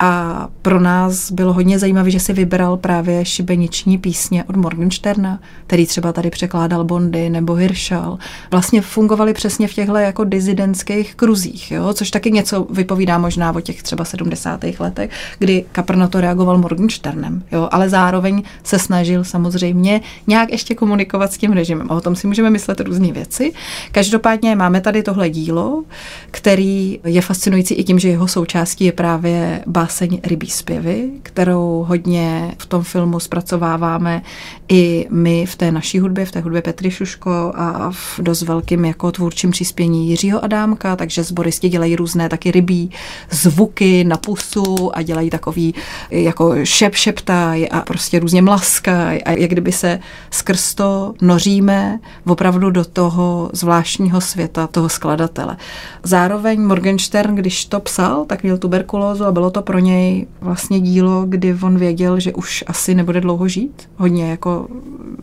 A 0.00 0.48
pro 0.62 0.80
nás 0.80 1.30
bylo 1.30 1.52
hodně 1.52 1.78
zajímavé, 1.78 2.10
že 2.10 2.20
si 2.20 2.32
vybral 2.32 2.76
právě 2.76 3.24
šibeniční 3.24 3.98
písně 3.98 4.44
od 4.44 4.56
Morgensterna, 4.56 5.40
který 5.66 5.86
třeba 5.86 6.12
tady 6.12 6.30
překládal 6.30 6.84
Bondy 6.84 7.30
nebo 7.30 7.54
Hirschal. 7.54 8.18
Vlastně 8.50 8.82
fungovali 8.82 9.34
přesně 9.34 9.68
v 9.68 9.74
těchto 9.74 9.96
jako 9.96 10.24
dizidentských 10.24 11.14
kruzích, 11.14 11.70
jo? 11.70 11.92
což 11.92 12.10
taky 12.10 12.30
něco 12.30 12.66
vypovídá 12.70 13.18
možná 13.18 13.52
o 13.52 13.60
těch 13.60 13.82
třeba 13.82 14.04
70. 14.04 14.64
letech, 14.78 15.10
kdy 15.38 15.64
Kapr 15.72 15.96
na 15.96 16.08
to 16.08 16.20
reagoval 16.20 16.58
Morgensternem, 16.58 17.42
jo? 17.52 17.68
ale 17.72 17.88
zároveň 17.88 18.42
se 18.64 18.78
snažil 18.78 19.24
samozřejmě 19.24 20.00
nějak 20.26 20.52
ještě 20.52 20.74
komunikovat 20.74 21.32
s 21.32 21.38
tím 21.38 21.52
režimem. 21.52 21.86
A 21.90 21.94
o 21.94 22.00
tom 22.00 22.16
si 22.16 22.26
můžeme 22.26 22.50
myslet 22.50 22.80
různé 22.80 23.12
věci. 23.12 23.52
Každopádně 23.92 24.56
máme 24.56 24.80
tady 24.80 25.02
tohle 25.02 25.30
dílo, 25.30 25.84
který 26.30 27.00
je 27.04 27.22
fascinující 27.22 27.74
i 27.74 27.84
tím, 27.84 27.98
že 27.98 28.08
jeho 28.08 28.28
součástí 28.28 28.84
je 28.84 28.92
právě 28.92 29.62
báseň 29.88 30.20
Rybí 30.24 30.50
zpěvy, 30.50 31.10
kterou 31.22 31.84
hodně 31.88 32.54
v 32.58 32.66
tom 32.66 32.82
filmu 32.82 33.20
zpracováváme 33.20 34.22
i 34.68 35.06
my 35.10 35.46
v 35.46 35.56
té 35.56 35.72
naší 35.72 35.98
hudbě, 35.98 36.26
v 36.26 36.32
té 36.32 36.40
hudbě 36.40 36.62
Petry 36.62 36.90
Šuško 36.90 37.52
a 37.54 37.90
v 37.90 38.20
dost 38.20 38.42
velkým 38.42 38.84
jako 38.84 39.12
tvůrčím 39.12 39.50
příspění 39.50 40.10
Jiřího 40.10 40.44
Adámka, 40.44 40.96
takže 40.96 41.24
sboristi 41.24 41.68
dělají 41.68 41.96
různé 41.96 42.28
taky 42.28 42.50
rybí 42.50 42.90
zvuky 43.30 44.04
na 44.04 44.16
pusu 44.16 44.96
a 44.96 45.02
dělají 45.02 45.30
takový 45.30 45.74
jako 46.10 46.64
šep 46.64 46.94
šeptaj 46.94 47.68
a 47.70 47.80
prostě 47.80 48.18
různě 48.18 48.42
mlaskaj 48.42 49.20
a 49.24 49.30
jak 49.30 49.50
kdyby 49.50 49.72
se 49.72 50.00
skrz 50.30 50.74
to 50.74 51.14
noříme 51.20 51.98
opravdu 52.26 52.70
do 52.70 52.84
toho 52.84 53.50
zvláštního 53.52 54.20
světa 54.20 54.66
toho 54.66 54.88
skladatele. 54.88 55.56
Zároveň 56.02 56.60
Morgenstern, 56.60 57.34
když 57.34 57.64
to 57.64 57.80
psal, 57.80 58.24
tak 58.24 58.42
měl 58.42 58.58
tuberkulózu 58.58 59.24
a 59.24 59.32
bylo 59.32 59.50
to 59.50 59.62
pro 59.62 59.77
pro 59.78 59.84
něj 59.84 60.26
vlastně 60.40 60.80
dílo, 60.80 61.24
kdy 61.26 61.56
on 61.62 61.78
věděl, 61.78 62.20
že 62.20 62.32
už 62.32 62.64
asi 62.66 62.94
nebude 62.94 63.20
dlouho 63.20 63.48
žít. 63.48 63.88
Hodně 63.96 64.30
jako 64.30 64.68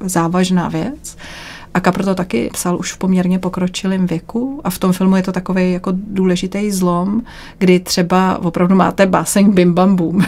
závažná 0.03 0.67
věc. 0.67 1.17
A 1.73 1.79
Kapr 1.79 2.05
to 2.05 2.15
taky 2.15 2.49
psal 2.53 2.77
už 2.79 2.93
v 2.93 2.97
poměrně 2.97 3.39
pokročilém 3.39 4.07
věku 4.07 4.61
a 4.63 4.69
v 4.69 4.79
tom 4.79 4.93
filmu 4.93 5.15
je 5.15 5.23
to 5.23 5.31
takový 5.31 5.71
jako 5.71 5.91
důležitý 5.95 6.71
zlom, 6.71 7.21
kdy 7.57 7.79
třeba 7.79 8.37
opravdu 8.37 8.75
máte 8.75 9.05
báseň 9.05 9.53
bim 9.53 9.73
bam 9.73 9.95
boom, 9.95 10.21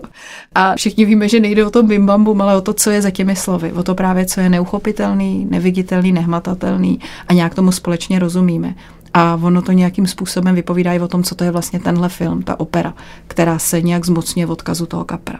A 0.54 0.74
všichni 0.76 1.04
víme, 1.04 1.28
že 1.28 1.40
nejde 1.40 1.66
o 1.66 1.70
to 1.70 1.82
bim 1.82 2.06
bam 2.06 2.24
boom, 2.24 2.42
ale 2.42 2.56
o 2.56 2.60
to, 2.60 2.72
co 2.72 2.90
je 2.90 3.02
za 3.02 3.10
těmi 3.10 3.36
slovy. 3.36 3.72
O 3.72 3.82
to 3.82 3.94
právě, 3.94 4.26
co 4.26 4.40
je 4.40 4.48
neuchopitelný, 4.48 5.46
neviditelný, 5.50 6.12
nehmatatelný 6.12 7.00
a 7.28 7.32
nějak 7.32 7.54
tomu 7.54 7.72
společně 7.72 8.18
rozumíme. 8.18 8.74
A 9.14 9.38
ono 9.42 9.62
to 9.62 9.72
nějakým 9.72 10.06
způsobem 10.06 10.54
vypovídá 10.54 10.92
i 10.92 11.00
o 11.00 11.08
tom, 11.08 11.22
co 11.22 11.34
to 11.34 11.44
je 11.44 11.50
vlastně 11.50 11.80
tenhle 11.80 12.08
film, 12.08 12.42
ta 12.42 12.60
opera, 12.60 12.94
která 13.26 13.58
se 13.58 13.82
nějak 13.82 14.06
zmocňuje 14.06 14.46
v 14.46 14.50
odkazu 14.50 14.86
toho 14.86 15.04
kapra. 15.04 15.38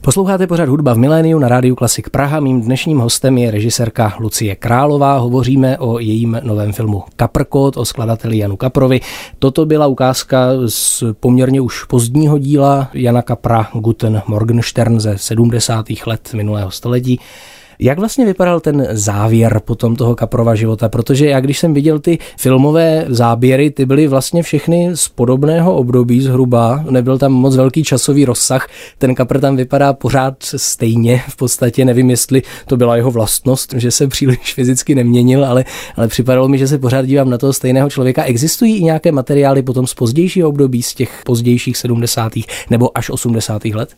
Posloucháte 0.00 0.46
pořád 0.46 0.68
hudba 0.68 0.94
v 0.94 0.98
miléniu 0.98 1.38
na 1.38 1.48
rádiu 1.48 1.74
Klasik 1.74 2.10
Praha. 2.10 2.40
Mým 2.40 2.62
dnešním 2.62 2.98
hostem 2.98 3.38
je 3.38 3.50
režisérka 3.50 4.14
Lucie 4.20 4.56
Králová. 4.56 5.18
Hovoříme 5.18 5.78
o 5.78 5.98
jejím 5.98 6.40
novém 6.42 6.72
filmu 6.72 7.02
Kaprkot, 7.16 7.76
o 7.76 7.84
skladateli 7.84 8.38
Janu 8.38 8.56
Kaprovi. 8.56 9.00
Toto 9.38 9.66
byla 9.66 9.86
ukázka 9.86 10.38
z 10.66 11.04
poměrně 11.20 11.60
už 11.60 11.84
pozdního 11.84 12.38
díla 12.38 12.88
Jana 12.94 13.22
Kapra 13.22 13.68
Guten 13.72 14.22
Morgenstern 14.26 15.00
ze 15.00 15.18
70. 15.18 15.86
let 16.06 16.30
minulého 16.34 16.70
století. 16.70 17.20
Jak 17.80 17.98
vlastně 17.98 18.26
vypadal 18.26 18.60
ten 18.60 18.88
závěr 18.90 19.60
potom 19.64 19.96
toho 19.96 20.14
Kaprova 20.14 20.54
života? 20.54 20.88
Protože 20.88 21.26
já, 21.26 21.40
když 21.40 21.58
jsem 21.58 21.74
viděl 21.74 21.98
ty 21.98 22.18
filmové 22.38 23.04
záběry, 23.08 23.70
ty 23.70 23.86
byly 23.86 24.06
vlastně 24.06 24.42
všechny 24.42 24.90
z 24.94 25.08
podobného 25.08 25.76
období 25.76 26.20
zhruba, 26.20 26.84
nebyl 26.90 27.18
tam 27.18 27.32
moc 27.32 27.56
velký 27.56 27.84
časový 27.84 28.24
rozsah, 28.24 28.68
ten 28.98 29.14
Kapr 29.14 29.40
tam 29.40 29.56
vypadá 29.56 29.92
pořád 29.92 30.34
stejně, 30.42 31.22
v 31.28 31.36
podstatě 31.36 31.84
nevím, 31.84 32.10
jestli 32.10 32.42
to 32.66 32.76
byla 32.76 32.96
jeho 32.96 33.10
vlastnost, 33.10 33.74
že 33.76 33.90
se 33.90 34.06
příliš 34.06 34.54
fyzicky 34.54 34.94
neměnil, 34.94 35.44
ale, 35.44 35.64
ale 35.96 36.08
připadalo 36.08 36.48
mi, 36.48 36.58
že 36.58 36.68
se 36.68 36.78
pořád 36.78 37.06
dívám 37.06 37.30
na 37.30 37.38
toho 37.38 37.52
stejného 37.52 37.90
člověka. 37.90 38.24
Existují 38.24 38.76
i 38.76 38.84
nějaké 38.84 39.12
materiály 39.12 39.62
potom 39.62 39.86
z 39.86 39.94
pozdějšího 39.94 40.48
období, 40.48 40.82
z 40.82 40.94
těch 40.94 41.22
pozdějších 41.24 41.76
70. 41.76 42.32
nebo 42.70 42.98
až 42.98 43.10
80. 43.10 43.64
let? 43.64 43.94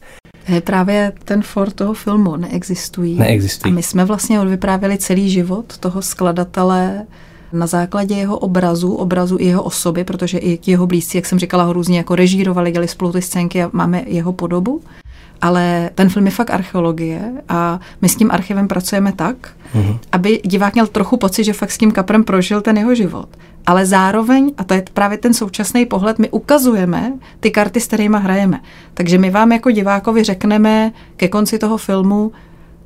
Je 0.48 0.60
právě 0.60 1.12
ten 1.24 1.42
for 1.42 1.70
toho 1.70 1.94
filmu 1.94 2.36
neexistují. 2.36 3.18
Neexistují. 3.18 3.72
A 3.72 3.74
my 3.74 3.82
jsme 3.82 4.04
vlastně 4.04 4.40
odvyprávěli 4.40 4.98
celý 4.98 5.30
život 5.30 5.78
toho 5.78 6.02
skladatele 6.02 7.06
na 7.52 7.66
základě 7.66 8.14
jeho 8.14 8.38
obrazu, 8.38 8.94
obrazu 8.94 9.36
i 9.40 9.44
jeho 9.44 9.62
osoby, 9.62 10.04
protože 10.04 10.38
i 10.38 10.58
jeho 10.66 10.86
blízcí, 10.86 11.18
jak 11.18 11.26
jsem 11.26 11.38
říkala, 11.38 11.64
ho 11.64 11.72
různě 11.72 11.98
jako 11.98 12.14
režírovali, 12.14 12.72
dělali 12.72 12.88
spolu 12.88 13.12
ty 13.12 13.22
scénky 13.22 13.62
a 13.62 13.70
máme 13.72 14.02
jeho 14.06 14.32
podobu. 14.32 14.82
Ale 15.40 15.90
ten 15.94 16.08
film 16.08 16.26
je 16.26 16.32
fakt 16.32 16.50
archeologie 16.50 17.32
a 17.48 17.80
my 18.02 18.08
s 18.08 18.16
tím 18.16 18.30
archivem 18.30 18.68
pracujeme 18.68 19.12
tak, 19.12 19.36
mm-hmm. 19.74 19.98
aby 20.12 20.40
divák 20.44 20.74
měl 20.74 20.86
trochu 20.86 21.16
pocit, 21.16 21.44
že 21.44 21.52
fakt 21.52 21.70
s 21.70 21.78
tím 21.78 21.92
kaprem 21.92 22.24
prožil 22.24 22.60
ten 22.60 22.78
jeho 22.78 22.94
život 22.94 23.28
ale 23.66 23.86
zároveň, 23.86 24.52
a 24.56 24.64
to 24.64 24.74
je 24.74 24.84
právě 24.94 25.18
ten 25.18 25.34
současný 25.34 25.86
pohled, 25.86 26.18
my 26.18 26.30
ukazujeme 26.30 27.12
ty 27.40 27.50
karty, 27.50 27.80
s 27.80 27.86
kterými 27.86 28.16
hrajeme. 28.20 28.60
Takže 28.94 29.18
my 29.18 29.30
vám 29.30 29.52
jako 29.52 29.70
divákovi 29.70 30.24
řekneme 30.24 30.92
ke 31.16 31.28
konci 31.28 31.58
toho 31.58 31.76
filmu, 31.76 32.32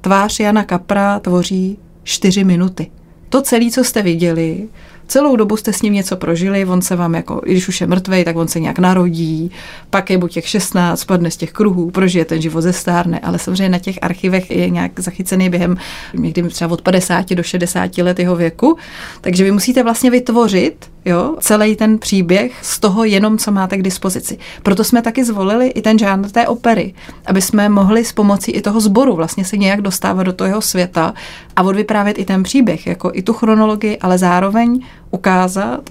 tvář 0.01 0.41
Jana 0.41 0.65
Kapra 0.65 1.19
tvoří 1.19 1.79
čtyři 2.03 2.45
minuty. 2.45 2.91
To 3.29 3.43
celé, 3.43 3.71
co 3.71 3.85
jste 3.85 4.03
viděli, 4.03 4.69
Celou 5.15 5.37
dobu 5.37 5.57
jste 5.57 5.73
s 5.73 5.83
ním 5.83 5.93
něco 5.93 6.17
prožili, 6.17 6.65
on 6.65 6.83
se 6.83 6.97
vám 6.97 7.15
jako, 7.15 7.41
i 7.45 7.51
když 7.51 7.69
už 7.69 7.81
je 7.81 7.87
mrtvej, 7.87 8.25
tak 8.25 8.37
on 8.37 8.49
se 8.49 8.61
nějak 8.61 8.79
narodí, 8.79 9.51
pak 9.91 10.11
je 10.11 10.19
buď 10.19 10.33
těch 10.33 10.49
16, 10.49 11.01
spadne 11.01 11.31
z 11.31 11.37
těch 11.37 11.53
kruhů, 11.53 11.91
prožije 11.91 12.25
ten 12.25 12.43
život 12.43 12.61
ze 12.61 12.73
stárne, 12.73 13.19
ale 13.19 13.39
samozřejmě 13.39 13.69
na 13.69 13.79
těch 13.79 13.99
archivech 14.03 14.51
je 14.51 14.71
nějak 14.71 15.01
zachycený 15.01 15.51
během 15.51 15.77
někdy 16.15 16.43
třeba 16.43 16.73
od 16.73 16.83
50 16.83 17.31
do 17.31 17.43
60 17.43 17.99
let 17.99 18.19
jeho 18.19 18.37
věku, 18.37 18.77
takže 19.21 19.45
vy 19.45 19.51
musíte 19.51 19.83
vlastně 19.83 20.11
vytvořit 20.11 20.94
jo, 21.05 21.37
celý 21.41 21.77
ten 21.77 21.99
příběh 21.99 22.53
z 22.63 22.81
toho 22.81 23.05
jenom, 23.05 23.39
co 23.39 23.53
máte 23.53 23.77
k 23.77 23.83
dispozici. 23.83 24.39
Proto 24.63 24.85
jsme 24.85 25.03
taky 25.03 25.25
zvolili 25.25 25.67
i 25.67 25.83
ten 25.83 25.99
žánr 25.99 26.31
té 26.31 26.47
opery, 26.47 26.95
aby 27.27 27.43
jsme 27.43 27.69
mohli 27.69 28.05
s 28.05 28.13
pomocí 28.13 28.53
i 28.53 28.61
toho 28.61 28.81
sboru 28.81 29.17
vlastně 29.17 29.45
se 29.45 29.57
nějak 29.57 29.81
dostávat 29.81 30.23
do 30.23 30.33
toho 30.33 30.61
světa 30.61 31.15
a 31.57 31.63
odvyprávět 31.63 32.19
i 32.19 32.25
ten 32.25 32.43
příběh, 32.43 32.87
jako 32.87 33.11
i 33.15 33.23
tu 33.23 33.33
chronologii, 33.33 33.99
ale 33.99 34.19
zároveň 34.19 34.81
ukázat, 35.11 35.91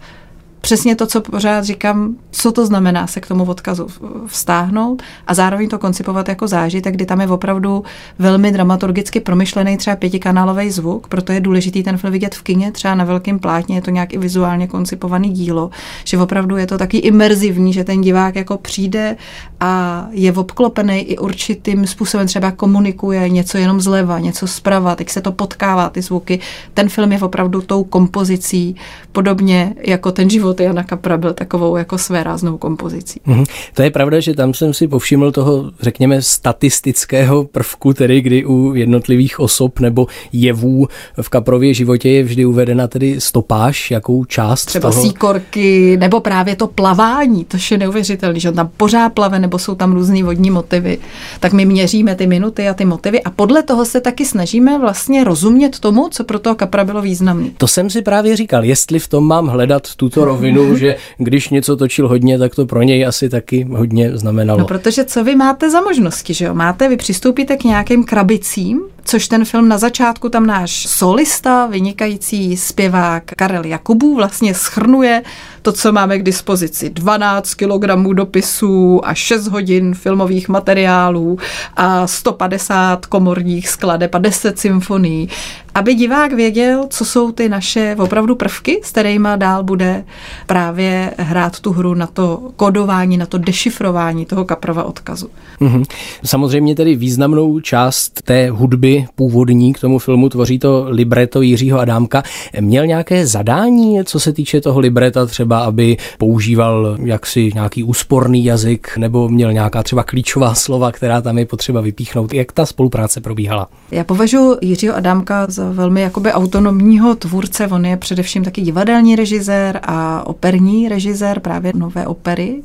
přesně 0.63 0.95
to, 0.95 1.08
co 1.08 1.21
pořád 1.21 1.63
říkám, 1.63 2.15
co 2.32 2.52
to 2.52 2.65
znamená 2.65 3.08
se 3.08 3.21
k 3.21 3.28
tomu 3.28 3.43
odkazu 3.43 3.88
vztáhnout 4.28 5.04
a 5.28 5.34
zároveň 5.34 5.69
to 5.69 5.80
koncipovat 5.80 6.30
jako 6.30 6.47
zážitek, 6.47 6.93
kdy 6.93 7.06
tam 7.06 7.21
je 7.21 7.28
opravdu 7.28 7.84
velmi 8.19 8.52
dramaturgicky 8.52 9.19
promyšlený 9.19 9.78
třeba 9.78 9.95
pětikanálový 9.95 10.71
zvuk, 10.71 11.08
proto 11.08 11.32
je 11.32 11.39
důležitý 11.39 11.84
ten 11.84 11.97
film 11.97 12.13
vidět 12.13 12.36
v 12.36 12.41
kině, 12.41 12.71
třeba 12.71 12.95
na 12.95 13.04
velkém 13.04 13.39
plátně, 13.39 13.76
je 13.78 13.82
to 13.82 13.91
nějak 13.91 14.13
i 14.13 14.17
vizuálně 14.17 14.67
koncipovaný 14.67 15.30
dílo, 15.30 15.69
že 16.04 16.17
opravdu 16.17 16.58
je 16.58 16.67
to 16.67 16.78
taky 16.78 16.97
imerzivní, 16.97 17.73
že 17.73 17.84
ten 17.84 18.02
divák 18.02 18.36
jako 18.36 18.58
přijde 18.58 19.15
a 19.60 20.06
je 20.12 20.34
obklopený 20.34 20.99
i 20.99 21.17
určitým 21.17 21.88
způsobem, 21.88 22.28
třeba 22.28 22.52
komunikuje 22.52 23.30
něco 23.30 23.58
jenom 23.58 23.82
zleva, 23.82 24.19
něco 24.19 24.47
zprava, 24.47 24.95
teď 24.95 25.10
se 25.10 25.21
to 25.21 25.32
potkává, 25.32 25.89
ty 25.89 26.02
zvuky. 26.02 26.39
Ten 26.73 26.89
film 26.89 27.12
je 27.12 27.19
opravdu 27.19 27.62
tou 27.62 27.84
kompozicí, 27.84 28.76
podobně 29.12 29.73
jako 29.86 30.12
ten 30.12 30.30
život 30.30 30.53
život 30.54 30.60
Jana 30.60 30.84
Kapra 30.84 31.18
byl 31.18 31.34
takovou 31.34 31.78
jako 31.78 31.98
své 31.98 32.24
ráznou 32.24 32.58
kompozicí. 32.58 33.20
Mm-hmm. 33.28 33.46
To 33.74 33.82
je 33.82 33.92
pravda, 33.92 34.20
že 34.20 34.34
tam 34.34 34.54
jsem 34.54 34.74
si 34.74 34.88
povšiml 34.88 35.32
toho, 35.32 35.72
řekněme, 35.82 36.22
statistického 36.22 37.44
prvku, 37.44 37.94
tedy 37.94 38.22
kdy 38.22 38.46
u 38.46 38.76
jednotlivých 38.76 39.39
osob 39.39 39.80
nebo 39.80 40.08
jevů 40.34 40.88
v 41.22 41.30
Kaprově 41.30 41.74
životě 41.74 42.10
je 42.10 42.24
vždy 42.24 42.46
uvedena 42.46 42.88
tedy 42.88 43.22
stopáž, 43.22 43.92
jakou 43.92 44.26
část 44.26 44.66
Třeba 44.66 44.92
toho... 44.92 45.04
síkorky, 45.04 45.98
nebo 45.98 46.20
právě 46.20 46.56
to 46.56 46.68
plavání, 46.68 47.46
to 47.46 47.58
je 47.72 47.78
neuvěřitelné, 47.78 48.39
že 48.39 48.50
on 48.50 48.56
tam 48.56 48.70
pořád 48.78 49.13
plave, 49.13 49.39
nebo 49.39 49.60
jsou 49.60 49.76
tam 49.76 49.94
různý 49.94 50.24
vodní 50.24 50.52
motivy. 50.52 50.98
Tak 51.39 51.54
my 51.54 51.66
měříme 51.66 52.16
ty 52.16 52.28
minuty 52.28 52.68
a 52.68 52.74
ty 52.74 52.86
motivy 52.86 53.24
a 53.24 53.30
podle 53.30 53.63
toho 53.63 53.86
se 53.86 54.02
taky 54.02 54.26
snažíme 54.26 54.80
vlastně 54.80 55.24
rozumět 55.24 55.80
tomu, 55.80 56.10
co 56.12 56.24
pro 56.24 56.39
toho 56.39 56.56
Kapra 56.56 56.84
bylo 56.84 57.02
významné. 57.02 57.50
To 57.58 57.68
jsem 57.68 57.89
si 57.89 58.02
právě 58.02 58.36
říkal, 58.36 58.63
jestli 58.63 59.00
v 59.00 59.08
tom 59.08 59.28
mám 59.28 59.48
hledat 59.48 59.96
tuto 59.96 60.26
rovinu 60.26 60.43
rovinu, 60.44 60.78
že 60.84 60.96
když 61.18 61.50
něco 61.50 61.78
točil 61.78 62.08
hodně, 62.08 62.40
tak 62.40 62.56
to 62.56 62.66
pro 62.66 62.82
něj 62.82 63.06
asi 63.06 63.30
taky 63.30 63.68
hodně 63.70 64.18
znamenalo. 64.18 64.60
No 64.60 64.66
protože 64.66 65.06
co 65.06 65.24
vy 65.24 65.36
máte 65.36 65.70
za 65.70 65.82
možnosti, 65.82 66.34
že 66.34 66.46
jo? 66.46 66.54
Máte, 66.54 66.90
vy 66.90 66.98
přistoupíte 66.98 67.58
k 67.58 67.64
nějakým 67.64 68.04
krabicím, 68.04 68.82
což 69.06 69.28
ten 69.28 69.46
film 69.46 69.70
na 69.70 69.78
začátku 69.78 70.30
tam 70.30 70.46
náš 70.46 70.88
solista, 70.89 71.66
vynikající 71.66 72.58
zpěvák 72.58 73.24
Karel 73.26 73.66
Jakubů 73.66 74.16
vlastně 74.16 74.54
schrnuje 74.54 75.24
to, 75.62 75.72
co 75.72 75.92
máme 75.92 76.18
k 76.18 76.24
dispozici. 76.24 76.89
12 76.89 77.54
kilogramů 77.54 78.13
dopisů 78.13 79.02
a 79.04 79.13
6 79.13 79.48
hodin 79.48 79.94
filmových 79.94 80.50
materiálů 80.50 81.38
a 81.76 82.08
150 82.08 83.06
komorních 83.06 83.70
skladeb 83.70 84.16
a 84.16 84.18
10 84.18 84.60
symfonií 84.60 85.30
aby 85.76 85.96
divák 85.96 86.34
věděl, 86.34 86.86
co 86.89 87.06
jsou 87.06 87.32
ty 87.32 87.50
naše 87.50 87.96
opravdu 88.00 88.36
prvky, 88.36 88.80
s 88.84 88.92
kterými 88.92 89.30
dál 89.36 89.63
bude 89.63 90.04
právě 90.48 91.13
hrát 91.18 91.60
tu 91.60 91.72
hru 91.72 91.94
na 91.94 92.08
to 92.08 92.52
kodování, 92.56 93.18
na 93.18 93.26
to 93.26 93.38
dešifrování 93.38 94.26
toho 94.26 94.46
kaprova 94.46 94.84
odkazu. 94.84 95.30
Mm-hmm. 95.62 95.86
Samozřejmě 96.26 96.76
tedy 96.76 96.96
významnou 96.96 97.60
část 97.60 98.22
té 98.22 98.50
hudby 98.50 98.93
původní 99.16 99.74
k 99.74 99.80
tomu 99.80 100.00
filmu 100.00 100.30
tvoří 100.30 100.60
to 100.60 100.86
libreto 100.88 101.42
Jiřího 101.42 101.80
Adámka. 101.80 102.24
Měl 102.62 102.86
nějaké 102.86 103.28
zadání, 103.28 104.00
co 104.04 104.20
se 104.20 104.34
týče 104.34 104.62
toho 104.62 104.80
libreta, 104.80 105.26
třeba 105.26 105.60
aby 105.60 105.98
používal 106.18 106.98
jaksi 107.04 107.52
nějaký 107.54 107.84
úsporný 107.84 108.46
jazyk, 108.46 108.98
nebo 108.98 109.30
měl 109.30 109.54
nějaká 109.54 109.84
třeba 109.84 110.04
klíčová 110.04 110.54
slova, 110.54 110.92
která 110.92 111.22
tam 111.22 111.38
je 111.38 111.46
potřeba 111.46 111.82
vypíchnout. 111.82 112.34
Jak 112.34 112.52
ta 112.52 112.66
spolupráce 112.66 113.22
probíhala? 113.22 113.68
Já 113.92 114.04
považuji 114.04 114.58
Jiřího 114.62 114.96
Adámka 114.96 115.46
za 115.50 115.72
velmi 115.72 116.02
jakoby 116.02 116.32
autonomního 116.32 117.16
tvůrce. 117.16 117.68
On 117.68 117.86
je 117.86 117.98
především 117.98 118.44
taky 118.44 118.62
divadelní 118.62 119.16
režisér 119.16 119.80
a 119.84 120.28
operní 120.28 120.90
režisér 120.90 121.40
právě 121.40 121.72
nové 121.76 122.08
opery. 122.08 122.62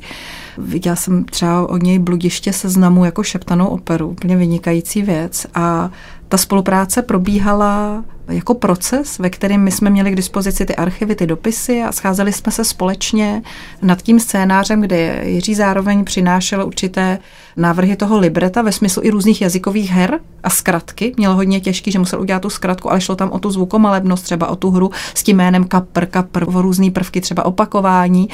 Viděla 0.57 0.95
jsem 0.95 1.23
třeba 1.23 1.69
od 1.69 1.83
něj 1.83 1.99
Bludiště 1.99 2.53
seznamu 2.53 3.05
jako 3.05 3.23
šeptanou 3.23 3.67
operu, 3.67 4.07
úplně 4.07 4.37
vynikající 4.37 5.01
věc. 5.01 5.47
A 5.55 5.91
ta 6.29 6.37
spolupráce 6.37 7.01
probíhala 7.01 8.03
jako 8.27 8.53
proces, 8.53 9.19
ve 9.19 9.29
kterém 9.29 9.61
my 9.61 9.71
jsme 9.71 9.89
měli 9.89 10.11
k 10.11 10.15
dispozici 10.15 10.65
ty 10.65 10.75
archivy, 10.75 11.15
ty 11.15 11.27
dopisy 11.27 11.81
a 11.81 11.91
scházeli 11.91 12.33
jsme 12.33 12.51
se 12.51 12.65
společně 12.65 13.41
nad 13.81 14.01
tím 14.01 14.19
scénářem, 14.19 14.81
kde 14.81 15.21
Jiří 15.25 15.55
zároveň 15.55 16.05
přinášel 16.05 16.65
určité 16.65 17.19
návrhy 17.57 17.95
toho 17.95 18.19
libreta 18.19 18.61
ve 18.61 18.71
smyslu 18.71 19.01
i 19.05 19.09
různých 19.09 19.41
jazykových 19.41 19.91
her 19.91 20.19
a 20.43 20.49
zkratky. 20.49 21.13
Měl 21.17 21.35
hodně 21.35 21.59
těžký, 21.59 21.91
že 21.91 21.99
musel 21.99 22.21
udělat 22.21 22.41
tu 22.41 22.49
zkratku, 22.49 22.91
ale 22.91 23.01
šlo 23.01 23.15
tam 23.15 23.31
o 23.31 23.39
tu 23.39 23.51
zvukomalebnost, 23.51 24.23
třeba 24.23 24.47
o 24.47 24.55
tu 24.55 24.71
hru 24.71 24.91
s 25.13 25.23
tím 25.23 25.37
jménem 25.37 25.63
kapr, 25.63 26.05
kapr, 26.05 26.45
o 26.47 26.61
různé 26.61 26.91
prvky, 26.91 27.21
třeba 27.21 27.45
opakování 27.45 28.29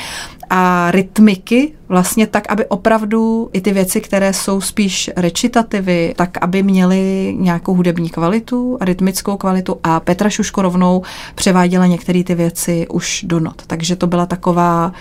a 0.58 0.92
rytmiky, 0.92 1.74
vlastně 1.88 2.28
tak, 2.28 2.52
aby 2.52 2.66
opravdu 2.66 3.50
i 3.54 3.62
ty 3.62 3.74
věci, 3.74 4.02
které 4.02 4.34
jsou 4.34 4.62
spíš 4.62 5.10
recitativy, 5.16 6.14
tak 6.18 6.38
aby 6.42 6.64
měly 6.64 7.36
nějakou 7.40 7.74
hudební 7.74 8.10
kvalitu, 8.10 8.78
rytmickou 8.82 9.38
kvalitu 9.38 9.78
a 9.84 10.00
Petra 10.00 10.30
Šuško 10.30 10.62
rovnou 10.62 11.02
převáděla 11.36 11.86
některé 11.86 12.24
ty 12.24 12.36
věci 12.36 12.88
už 12.90 13.26
do 13.28 13.40
not. 13.40 13.62
Takže 13.68 13.96
to 13.96 14.08
byla 14.08 14.26
taková 14.26 14.94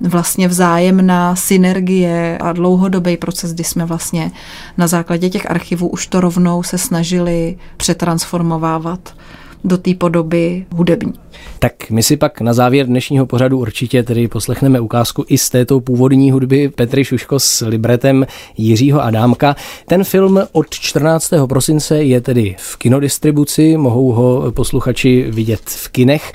vlastně 0.00 0.48
vzájemná 0.48 1.36
synergie 1.36 2.38
a 2.38 2.52
dlouhodobý 2.52 3.16
proces, 3.16 3.54
kdy 3.54 3.64
jsme 3.64 3.84
vlastně 3.84 4.30
na 4.78 4.86
základě 4.86 5.30
těch 5.30 5.50
archivů 5.50 5.88
už 5.88 6.06
to 6.06 6.20
rovnou 6.20 6.62
se 6.62 6.78
snažili 6.78 7.56
přetransformovávat 7.76 9.14
do 9.64 9.78
té 9.78 9.94
podoby 9.94 10.66
hudební. 10.74 11.12
Tak 11.58 11.90
my 11.90 12.02
si 12.02 12.16
pak 12.16 12.40
na 12.40 12.54
závěr 12.54 12.86
dnešního 12.86 13.26
pořadu 13.26 13.58
určitě 13.58 14.02
tedy 14.02 14.28
poslechneme 14.28 14.80
ukázku 14.80 15.24
i 15.28 15.38
z 15.38 15.50
této 15.50 15.80
původní 15.80 16.30
hudby 16.30 16.68
Petry 16.68 17.04
Šuško 17.04 17.40
s 17.40 17.66
libretem 17.66 18.26
Jiřího 18.56 19.02
Adámka. 19.02 19.56
Ten 19.86 20.04
film 20.04 20.40
od 20.52 20.70
14. 20.70 21.32
prosince 21.48 22.02
je 22.02 22.20
tedy 22.20 22.56
v 22.58 22.76
kinodistribuci, 22.76 23.76
mohou 23.76 24.12
ho 24.12 24.52
posluchači 24.52 25.26
vidět 25.30 25.60
v 25.64 25.88
kinech. 25.88 26.32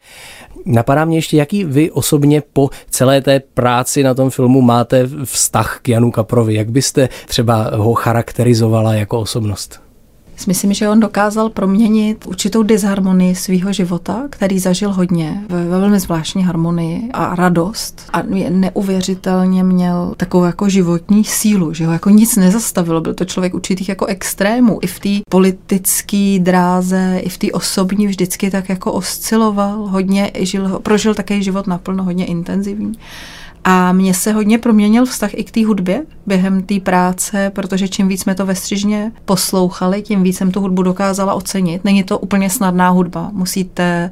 Napadá 0.65 1.05
mě 1.05 1.17
ještě, 1.17 1.37
jaký 1.37 1.63
vy 1.63 1.91
osobně 1.91 2.43
po 2.53 2.69
celé 2.89 3.21
té 3.21 3.39
práci 3.39 4.03
na 4.03 4.13
tom 4.13 4.29
filmu 4.29 4.61
máte 4.61 5.09
vztah 5.23 5.79
k 5.81 5.89
Janu 5.89 6.11
Kaprovi? 6.11 6.53
Jak 6.53 6.71
byste 6.71 7.09
třeba 7.27 7.71
ho 7.75 7.93
charakterizovala 7.93 8.93
jako 8.93 9.19
osobnost? 9.19 9.86
Myslím, 10.47 10.73
že 10.73 10.89
on 10.89 10.99
dokázal 10.99 11.49
proměnit 11.49 12.25
určitou 12.27 12.63
disharmonii 12.63 13.35
svého 13.35 13.73
života, 13.73 14.23
který 14.29 14.59
zažil 14.59 14.93
hodně, 14.93 15.43
ve 15.49 15.79
velmi 15.79 15.99
zvláštní 15.99 16.43
harmonii 16.43 17.09
a 17.13 17.35
radost. 17.35 18.09
A 18.13 18.21
neuvěřitelně 18.49 19.63
měl 19.63 20.13
takovou 20.17 20.43
jako 20.43 20.69
životní 20.69 21.23
sílu, 21.23 21.73
že 21.73 21.85
ho 21.85 21.93
jako 21.93 22.09
nic 22.09 22.35
nezastavilo. 22.35 23.01
Byl 23.01 23.13
to 23.13 23.25
člověk 23.25 23.53
určitých 23.53 23.89
jako 23.89 24.05
extrémů. 24.05 24.79
I 24.81 24.87
v 24.87 24.99
té 24.99 25.09
politické 25.29 26.37
dráze, 26.39 27.19
i 27.23 27.29
v 27.29 27.37
té 27.37 27.51
osobní 27.51 28.07
vždycky 28.07 28.51
tak 28.51 28.69
jako 28.69 28.91
osciloval 28.91 29.87
hodně, 29.87 30.31
žil, 30.39 30.79
prožil 30.79 31.15
také 31.15 31.41
život 31.41 31.67
naplno 31.67 32.03
hodně 32.03 32.25
intenzivní. 32.25 32.91
A 33.69 33.91
mně 33.91 34.13
se 34.13 34.31
hodně 34.31 34.57
proměnil 34.57 35.05
vztah 35.05 35.33
i 35.33 35.43
k 35.43 35.51
té 35.51 35.65
hudbě 35.65 36.03
během 36.27 36.61
té 36.61 36.79
práce, 36.79 37.51
protože 37.55 37.87
čím 37.87 38.07
víc 38.07 38.21
jsme 38.21 38.35
to 38.35 38.45
ve 38.45 38.55
střižně 38.55 39.11
poslouchali, 39.25 40.01
tím 40.01 40.23
víc 40.23 40.37
jsem 40.37 40.51
tu 40.51 40.61
hudbu 40.61 40.83
dokázala 40.83 41.33
ocenit. 41.33 41.83
Není 41.83 42.03
to 42.03 42.19
úplně 42.19 42.49
snadná 42.49 42.89
hudba. 42.89 43.29
Musíte 43.33 44.11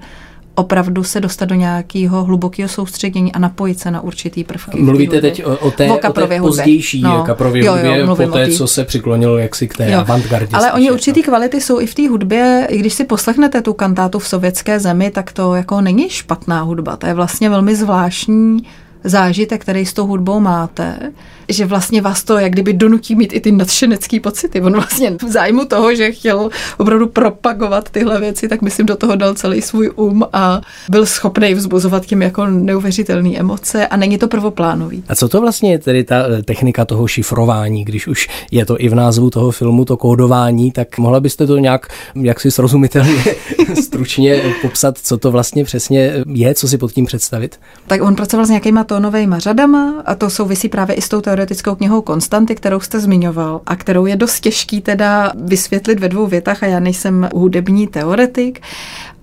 opravdu 0.56 1.04
se 1.04 1.20
dostat 1.20 1.46
do 1.46 1.56
nějakého 1.56 2.24
hlubokého 2.24 2.70
soustředění 2.70 3.34
a 3.34 3.40
napojit 3.40 3.80
se 3.80 3.92
na 3.92 4.02
určitý 4.02 4.44
prvky. 4.44 4.82
Mluvíte 4.82 5.22
teď 5.22 5.46
o, 5.46 5.58
o 5.58 5.72
té, 5.72 5.90
o, 5.90 6.10
o 6.10 6.14
té 6.14 6.40
pozdější 6.40 7.02
no, 7.02 7.24
kaprově 7.24 7.66
jo, 7.66 7.76
jo, 7.76 8.08
hudbě, 8.08 8.28
po 8.28 8.34
té, 8.34 8.52
co 8.52 8.68
se 8.68 8.86
přiklonil 8.86 9.38
jaksi 9.38 9.68
k 9.68 9.78
té 9.78 9.92
jo. 9.92 10.00
avantgardě. 10.00 10.56
Ale 10.58 10.72
oni 10.72 10.92
určitý 10.92 11.20
no. 11.20 11.24
kvality 11.24 11.62
jsou 11.62 11.80
i 11.80 11.88
v 11.88 11.96
té 11.96 12.10
hudbě, 12.10 12.68
i 12.70 12.78
když 12.78 12.94
si 12.94 13.04
poslechnete 13.04 13.62
tu 13.62 13.74
kantátu 13.74 14.20
v 14.20 14.28
sovětské 14.28 14.80
zemi, 14.80 15.12
tak 15.12 15.32
to 15.32 15.56
jako 15.56 15.82
není 15.82 16.10
špatná 16.10 16.62
hudba. 16.62 16.96
To 16.96 17.08
je 17.08 17.14
vlastně 17.14 17.50
velmi 17.50 17.76
zvláštní 17.76 18.64
zážitek, 19.06 19.62
který 19.62 19.86
s 19.86 19.94
tou 19.94 20.08
hudbou 20.08 20.40
máte, 20.40 21.12
že 21.50 21.66
vlastně 21.66 22.02
vás 22.02 22.24
to 22.24 22.38
jak 22.38 22.52
kdyby 22.52 22.74
donutí 22.74 23.16
mít 23.16 23.34
i 23.34 23.40
ty 23.40 23.52
nadšenecký 23.52 24.20
pocity. 24.20 24.62
On 24.62 24.74
vlastně 24.74 25.12
v 25.12 25.30
zájmu 25.30 25.66
toho, 25.66 25.96
že 25.96 26.12
chtěl 26.12 26.50
opravdu 26.78 27.08
propagovat 27.08 27.90
tyhle 27.90 28.20
věci, 28.20 28.48
tak 28.48 28.62
myslím 28.62 28.86
do 28.86 28.96
toho 28.96 29.16
dal 29.16 29.34
celý 29.34 29.62
svůj 29.62 29.92
um 29.96 30.24
a 30.34 30.62
byl 30.90 31.06
schopný 31.06 31.54
vzbuzovat 31.54 32.06
tím 32.06 32.22
jako 32.22 32.46
neuvěřitelné 32.46 33.38
emoce 33.38 33.88
a 33.88 33.98
není 33.98 34.18
to 34.18 34.28
prvoplánový. 34.28 35.04
A 35.08 35.16
co 35.16 35.30
to 35.30 35.42
vlastně 35.42 35.72
je 35.72 35.80
tedy 35.80 36.04
ta 36.04 36.16
eh, 36.16 36.44
technika 36.44 36.86
toho 36.86 37.08
šifrování, 37.08 37.86
když 37.86 38.08
už 38.08 38.28
je 38.52 38.66
to 38.66 38.82
i 38.82 38.90
v 38.90 38.96
názvu 38.96 39.30
toho 39.30 39.52
filmu, 39.52 39.86
to 39.86 39.98
kódování, 39.98 40.72
tak 40.72 40.98
mohla 40.98 41.20
byste 41.20 41.48
to 41.48 41.58
nějak 41.58 41.88
jaksi 42.16 42.52
srozumitelně 42.52 43.24
stručně 43.84 44.42
popsat, 44.62 44.98
co 44.98 45.18
to 45.18 45.32
vlastně 45.32 45.64
přesně 45.64 46.14
je, 46.28 46.56
co 46.56 46.68
si 46.68 46.78
pod 46.78 46.92
tím 46.92 47.06
představit? 47.06 47.60
Tak 47.88 48.02
on 48.02 48.16
pracoval 48.16 48.46
s 48.46 48.50
nějakýma 48.50 48.84
tónovými 48.96 49.36
řadama 49.38 49.94
a 50.06 50.16
to 50.16 50.30
souvisí 50.30 50.70
právě 50.70 50.96
i 50.96 51.02
s 51.02 51.10
tou 51.10 51.22
teoretickou 51.22 51.76
knihou 51.76 52.02
Konstanty, 52.02 52.56
kterou 52.56 52.80
jste 52.80 53.00
zmiňoval 53.00 53.62
a 53.66 53.76
kterou 53.76 54.06
je 54.06 54.16
dost 54.16 54.40
těžký 54.40 54.82
teda 54.82 55.32
vysvětlit 55.36 56.00
ve 56.00 56.10
dvou 56.10 56.28
větách 56.28 56.64
a 56.64 56.66
já 56.66 56.80
nejsem 56.80 57.30
hudební 57.34 57.88
teoretik, 57.88 58.62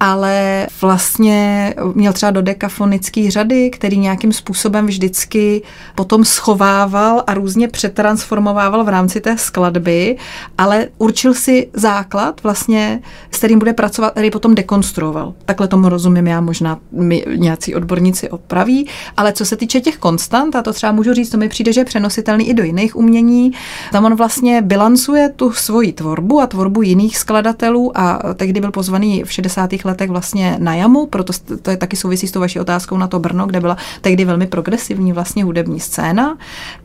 ale 0.01 0.67
vlastně 0.81 1.75
měl 1.95 2.13
třeba 2.13 2.31
do 2.31 2.43
dekafonické 2.43 3.31
řady, 3.31 3.71
který 3.71 3.99
nějakým 3.99 4.33
způsobem 4.33 4.87
vždycky 4.87 5.63
potom 5.95 6.25
schovával 6.25 7.25
a 7.27 7.35
různě 7.35 7.69
přetransformovával 7.69 8.85
v 8.85 8.89
rámci 8.89 9.21
té 9.21 9.39
skladby, 9.39 10.17
ale 10.59 10.89
určil 10.99 11.35
si 11.35 11.71
základ 11.73 12.43
vlastně, 12.43 13.03
s 13.31 13.39
kterým 13.39 13.59
bude 13.59 13.73
pracovat, 13.73 14.11
který 14.11 14.31
potom 14.31 14.55
dekonstruoval. 14.55 15.35
Takhle 15.45 15.69
tomu 15.69 15.89
rozumím 15.89 16.27
já, 16.27 16.41
možná 16.41 16.79
mi 16.93 17.25
nějací 17.37 17.75
odborníci 17.75 18.31
opraví, 18.31 18.89
ale 19.17 19.33
co 19.33 19.45
se 19.45 19.57
týče 19.63 19.81
těch 19.81 19.97
konstant, 19.97 20.57
a 20.57 20.63
to 20.63 20.73
třeba 20.73 20.93
můžu 20.93 21.15
říct, 21.15 21.31
to 21.31 21.37
mi 21.37 21.49
přijde, 21.49 21.73
že 21.73 21.81
je 21.81 21.85
přenositelný 21.85 22.49
i 22.49 22.55
do 22.55 22.63
jiných 22.63 22.97
umění, 22.97 23.53
tam 23.93 24.05
on 24.05 24.15
vlastně 24.15 24.63
bilancuje 24.63 25.29
tu 25.37 25.53
svoji 25.53 25.93
tvorbu 25.93 26.41
a 26.41 26.47
tvorbu 26.47 26.83
jiných 26.83 27.19
skladatelů 27.19 27.99
a 27.99 28.35
tehdy 28.35 28.61
byl 28.61 28.71
pozvaný 28.71 29.23
v 29.25 29.33
60. 29.33 29.71
letech 29.85 30.11
vlastně 30.11 30.57
na 30.59 30.75
jamu, 30.75 31.07
proto 31.07 31.33
to 31.63 31.71
je 31.71 31.77
taky 31.77 31.97
souvisí 31.97 32.27
s 32.27 32.33
tou 32.33 32.41
vaší 32.41 32.61
otázkou 32.61 32.97
na 32.97 33.07
to 33.07 33.19
Brno, 33.19 33.47
kde 33.47 33.61
byla 33.61 33.77
tehdy 34.01 34.25
velmi 34.25 34.47
progresivní 34.47 35.13
vlastně 35.13 35.45
hudební 35.45 35.81
scéna. 35.81 36.39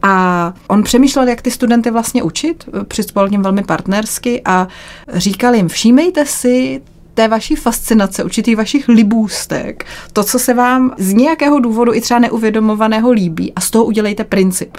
A 0.03 0.53
on 0.67 0.83
přemýšlel, 0.83 1.27
jak 1.27 1.41
ty 1.41 1.51
studenty 1.51 1.91
vlastně 1.91 2.23
učit, 2.23 2.69
přispěl 2.87 3.29
něm 3.29 3.41
velmi 3.41 3.63
partnersky 3.63 4.41
a 4.45 4.67
říkal 5.13 5.55
jim, 5.55 5.67
všímejte 5.67 6.25
si 6.25 6.81
té 7.17 7.27
vaší 7.27 7.55
fascinace, 7.55 8.23
určitých 8.23 8.57
vašich 8.57 8.87
libůstek, 8.87 9.85
to, 10.13 10.23
co 10.23 10.39
se 10.39 10.53
vám 10.53 10.93
z 10.97 11.13
nějakého 11.13 11.59
důvodu 11.59 11.93
i 11.93 12.01
třeba 12.01 12.19
neuvědomovaného 12.19 13.11
líbí 13.11 13.53
a 13.55 13.61
z 13.61 13.71
toho 13.71 13.85
udělejte 13.85 14.23
princip. 14.23 14.77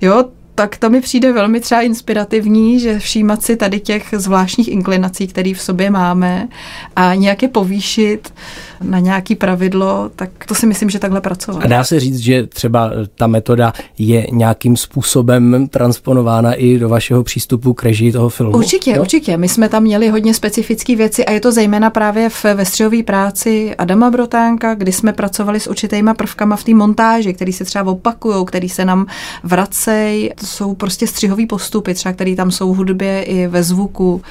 Jo, 0.00 0.24
tak 0.54 0.76
to 0.76 0.90
mi 0.90 1.00
přijde 1.00 1.32
velmi 1.32 1.60
třeba 1.60 1.80
inspirativní, 1.80 2.80
že 2.80 2.98
všímat 2.98 3.42
si 3.42 3.56
tady 3.56 3.80
těch 3.80 4.14
zvláštních 4.16 4.68
inklinací, 4.68 5.26
které 5.26 5.54
v 5.54 5.62
sobě 5.62 5.90
máme 5.90 6.48
a 6.96 7.14
nějak 7.14 7.42
je 7.42 7.48
povýšit 7.48 8.34
na 8.82 8.98
nějaký 8.98 9.34
pravidlo, 9.34 10.10
tak 10.16 10.30
to 10.48 10.54
si 10.54 10.66
myslím, 10.66 10.90
že 10.90 10.98
takhle 10.98 11.20
pracovat. 11.20 11.64
A 11.64 11.66
dá 11.66 11.84
se 11.84 12.00
říct, 12.00 12.18
že 12.18 12.46
třeba 12.46 12.90
ta 13.14 13.26
metoda 13.26 13.72
je 13.98 14.26
nějakým 14.32 14.76
způsobem 14.76 15.68
transponována 15.68 16.54
i 16.54 16.78
do 16.78 16.88
vašeho 16.88 17.22
přístupu 17.22 17.74
k 17.74 17.82
režii 17.82 18.12
toho 18.12 18.28
filmu? 18.28 18.56
Určitě, 18.56 18.96
no? 18.96 19.00
určitě. 19.00 19.36
My 19.36 19.48
jsme 19.48 19.68
tam 19.68 19.82
měli 19.82 20.08
hodně 20.08 20.34
specifické 20.34 20.96
věci 20.96 21.24
a 21.24 21.32
je 21.32 21.40
to 21.40 21.52
zejména 21.52 21.90
právě 21.90 22.28
v 22.28 22.44
vestřihové 22.44 23.02
práci 23.02 23.74
Adama 23.76 24.10
Brotánka, 24.10 24.74
kdy 24.74 24.92
jsme 24.92 25.12
pracovali 25.12 25.60
s 25.60 25.66
určitýma 25.66 26.14
prvkama 26.14 26.56
v 26.56 26.64
té 26.64 26.74
montáži, 26.74 27.34
který 27.34 27.52
se 27.52 27.64
třeba 27.64 27.90
opakují, 27.90 28.46
který 28.46 28.68
se 28.68 28.84
nám 28.84 29.06
vracejí. 29.42 30.30
To 30.40 30.46
jsou 30.46 30.74
prostě 30.74 31.06
střihové 31.06 31.46
postupy, 31.46 31.94
třeba 31.94 32.12
který 32.12 32.36
tam 32.36 32.50
jsou 32.50 32.74
v 32.74 32.76
hudbě 32.76 33.22
i 33.22 33.46
ve 33.46 33.62
zvuku 33.62 34.22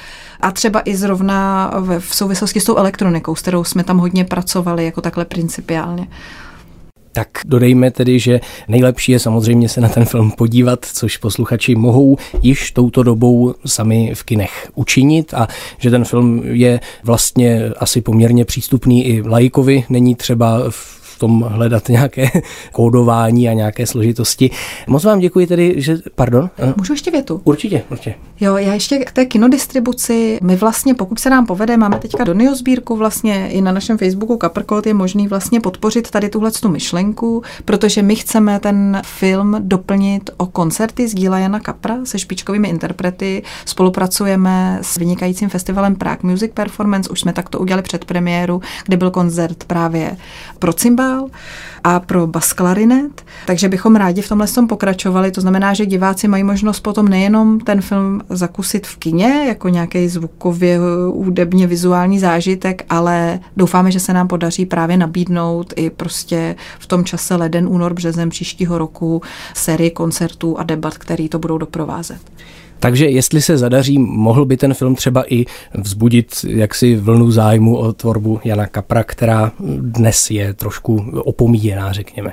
a 0.42 0.50
třeba 0.50 0.82
i 0.84 0.96
zrovna 0.96 1.70
v 1.98 2.14
souvislosti 2.14 2.60
s 2.60 2.64
tou 2.64 2.76
elektronikou, 2.76 3.34
s 3.34 3.42
kterou 3.42 3.64
jsme 3.64 3.84
tam 3.84 3.98
hodně 3.98 4.24
pracovali 4.24 4.84
jako 4.84 5.00
takhle 5.00 5.24
principiálně. 5.24 6.08
Tak 7.14 7.28
dodejme 7.44 7.90
tedy, 7.90 8.18
že 8.18 8.40
nejlepší 8.68 9.12
je 9.12 9.18
samozřejmě 9.18 9.68
se 9.68 9.80
na 9.80 9.88
ten 9.88 10.04
film 10.04 10.30
podívat, 10.30 10.84
což 10.84 11.16
posluchači 11.16 11.74
mohou 11.74 12.16
již 12.42 12.70
touto 12.70 13.02
dobou 13.02 13.54
sami 13.66 14.12
v 14.14 14.22
kinech 14.22 14.70
učinit 14.74 15.34
a 15.34 15.48
že 15.78 15.90
ten 15.90 16.04
film 16.04 16.42
je 16.44 16.80
vlastně 17.04 17.70
asi 17.76 18.00
poměrně 18.00 18.44
přístupný 18.44 19.06
i 19.06 19.22
lajkovi, 19.22 19.84
není 19.88 20.14
třeba 20.14 20.70
v 20.70 21.01
tom 21.22 21.40
hledat 21.48 21.88
nějaké 21.88 22.30
kódování 22.72 23.48
a 23.48 23.52
nějaké 23.52 23.86
složitosti. 23.86 24.50
Moc 24.86 25.04
vám 25.04 25.18
děkuji 25.18 25.46
tedy, 25.46 25.74
že... 25.76 25.98
Pardon? 26.14 26.50
Můžu 26.76 26.92
ještě 26.92 27.10
větu? 27.10 27.40
Určitě, 27.44 27.82
určitě. 27.90 28.14
Jo, 28.40 28.56
já 28.56 28.74
ještě 28.74 28.98
k 28.98 29.12
té 29.12 29.24
kinodistribuci. 29.24 30.38
My 30.42 30.56
vlastně, 30.56 30.94
pokud 30.94 31.18
se 31.18 31.30
nám 31.30 31.46
povede, 31.46 31.76
máme 31.76 31.98
teďka 31.98 32.24
do 32.24 32.34
sbírku 32.54 32.96
vlastně 32.96 33.48
i 33.48 33.60
na 33.60 33.72
našem 33.72 33.98
Facebooku 33.98 34.36
Kaprkot 34.36 34.86
je 34.86 34.94
možný 34.94 35.28
vlastně 35.28 35.60
podpořit 35.60 36.10
tady 36.10 36.28
tuhle 36.28 36.50
tu 36.50 36.68
myšlenku, 36.68 37.42
protože 37.64 38.02
my 38.02 38.16
chceme 38.16 38.60
ten 38.60 39.02
film 39.04 39.56
doplnit 39.60 40.30
o 40.36 40.46
koncerty 40.46 41.08
z 41.08 41.14
díla 41.14 41.38
Jana 41.38 41.60
Kapra 41.60 41.96
se 42.04 42.18
špičkovými 42.18 42.68
interprety. 42.68 43.42
Spolupracujeme 43.64 44.78
s 44.82 44.96
vynikajícím 44.96 45.48
festivalem 45.48 45.96
Prague 45.96 46.30
Music 46.30 46.52
Performance, 46.54 47.10
už 47.10 47.20
jsme 47.20 47.32
takto 47.32 47.58
udělali 47.58 47.82
před 47.82 48.04
premiéru, 48.04 48.62
kde 48.84 48.96
byl 48.96 49.10
koncert 49.10 49.64
právě 49.64 50.16
pro 50.58 50.72
cymbál 51.12 51.28
a 51.84 52.00
pro 52.00 52.26
basklarinet, 52.26 53.24
takže 53.46 53.68
bychom 53.68 53.96
rádi 53.96 54.22
v 54.22 54.28
tomhle 54.28 54.46
tom 54.46 54.68
pokračovali. 54.68 55.30
To 55.30 55.40
znamená, 55.40 55.74
že 55.74 55.86
diváci 55.86 56.28
mají 56.28 56.44
možnost 56.44 56.80
potom 56.80 57.08
nejenom 57.08 57.60
ten 57.60 57.80
film 57.80 58.20
zakusit 58.28 58.86
v 58.86 58.96
kině, 58.96 59.44
jako 59.48 59.68
nějaký 59.68 60.08
zvukově, 60.08 60.78
údebně 61.12 61.66
vizuální 61.66 62.18
zážitek, 62.18 62.84
ale 62.88 63.40
doufáme, 63.56 63.90
že 63.90 64.00
se 64.00 64.12
nám 64.12 64.28
podaří 64.28 64.66
právě 64.66 64.96
nabídnout 64.96 65.72
i 65.76 65.90
prostě 65.90 66.56
v 66.78 66.86
tom 66.86 67.04
čase 67.04 67.36
leden, 67.36 67.68
únor, 67.68 67.94
březen 67.94 68.28
příštího 68.28 68.78
roku 68.78 69.22
sérii 69.54 69.90
koncertů 69.90 70.58
a 70.58 70.62
debat, 70.62 70.98
který 70.98 71.28
to 71.28 71.38
budou 71.38 71.58
doprovázet. 71.58 72.20
Takže 72.82 73.08
jestli 73.08 73.42
se 73.42 73.58
zadaří, 73.58 73.98
mohl 73.98 74.44
by 74.44 74.56
ten 74.56 74.74
film 74.74 74.94
třeba 74.94 75.24
i 75.28 75.44
vzbudit 75.74 76.30
jaksi 76.48 76.96
vlnu 76.96 77.30
zájmu 77.30 77.76
o 77.76 77.92
tvorbu 77.92 78.40
Jana 78.44 78.66
Kapra, 78.66 79.04
která 79.04 79.52
dnes 79.80 80.30
je 80.30 80.54
trošku 80.54 81.04
opomíjená, 81.14 81.92
řekněme. 81.92 82.32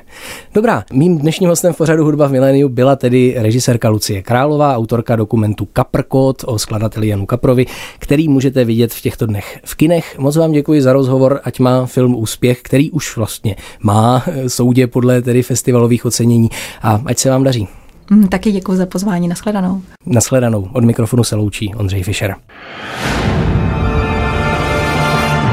Dobrá, 0.53 0.83
mým 0.93 1.17
dnešním 1.17 1.49
hostem 1.49 1.73
v 1.73 1.77
pořadu 1.77 2.03
Hudba 2.03 2.27
v 2.27 2.31
miléniu 2.31 2.69
byla 2.69 2.95
tedy 2.95 3.35
režisérka 3.38 3.89
Lucie 3.89 4.21
Králová, 4.21 4.77
autorka 4.77 5.15
dokumentu 5.15 5.65
Kaprkot 5.73 6.43
o 6.45 6.59
skladateli 6.59 7.07
Janu 7.07 7.25
Kaprovi, 7.25 7.65
který 7.99 8.27
můžete 8.27 8.65
vidět 8.65 8.93
v 8.93 9.01
těchto 9.01 9.25
dnech 9.25 9.59
v 9.63 9.75
kinech. 9.75 10.19
Moc 10.19 10.35
vám 10.35 10.51
děkuji 10.51 10.81
za 10.81 10.93
rozhovor, 10.93 11.39
ať 11.43 11.59
má 11.59 11.85
film 11.85 12.15
úspěch, 12.15 12.62
který 12.62 12.91
už 12.91 13.17
vlastně 13.17 13.55
má 13.81 14.23
soudě 14.47 14.88
podle 14.88 15.21
tedy 15.21 15.43
festivalových 15.43 16.05
ocenění 16.05 16.49
a 16.81 17.01
ať 17.05 17.17
se 17.17 17.29
vám 17.29 17.43
daří. 17.43 17.67
Mm, 18.10 18.28
taky 18.28 18.52
děkuji 18.52 18.78
za 18.78 18.86
pozvání. 18.86 19.28
Naschledanou. 19.28 19.82
Naschledanou. 20.06 20.69
Od 20.74 20.84
mikrofonu 20.84 21.24
se 21.24 21.36
loučí 21.36 21.76
Ondřej 21.76 22.04
Fischer. 22.04 22.36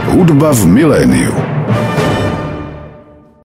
Hudba 0.07 0.53
v 0.53 0.67
miléniu. 0.67 1.33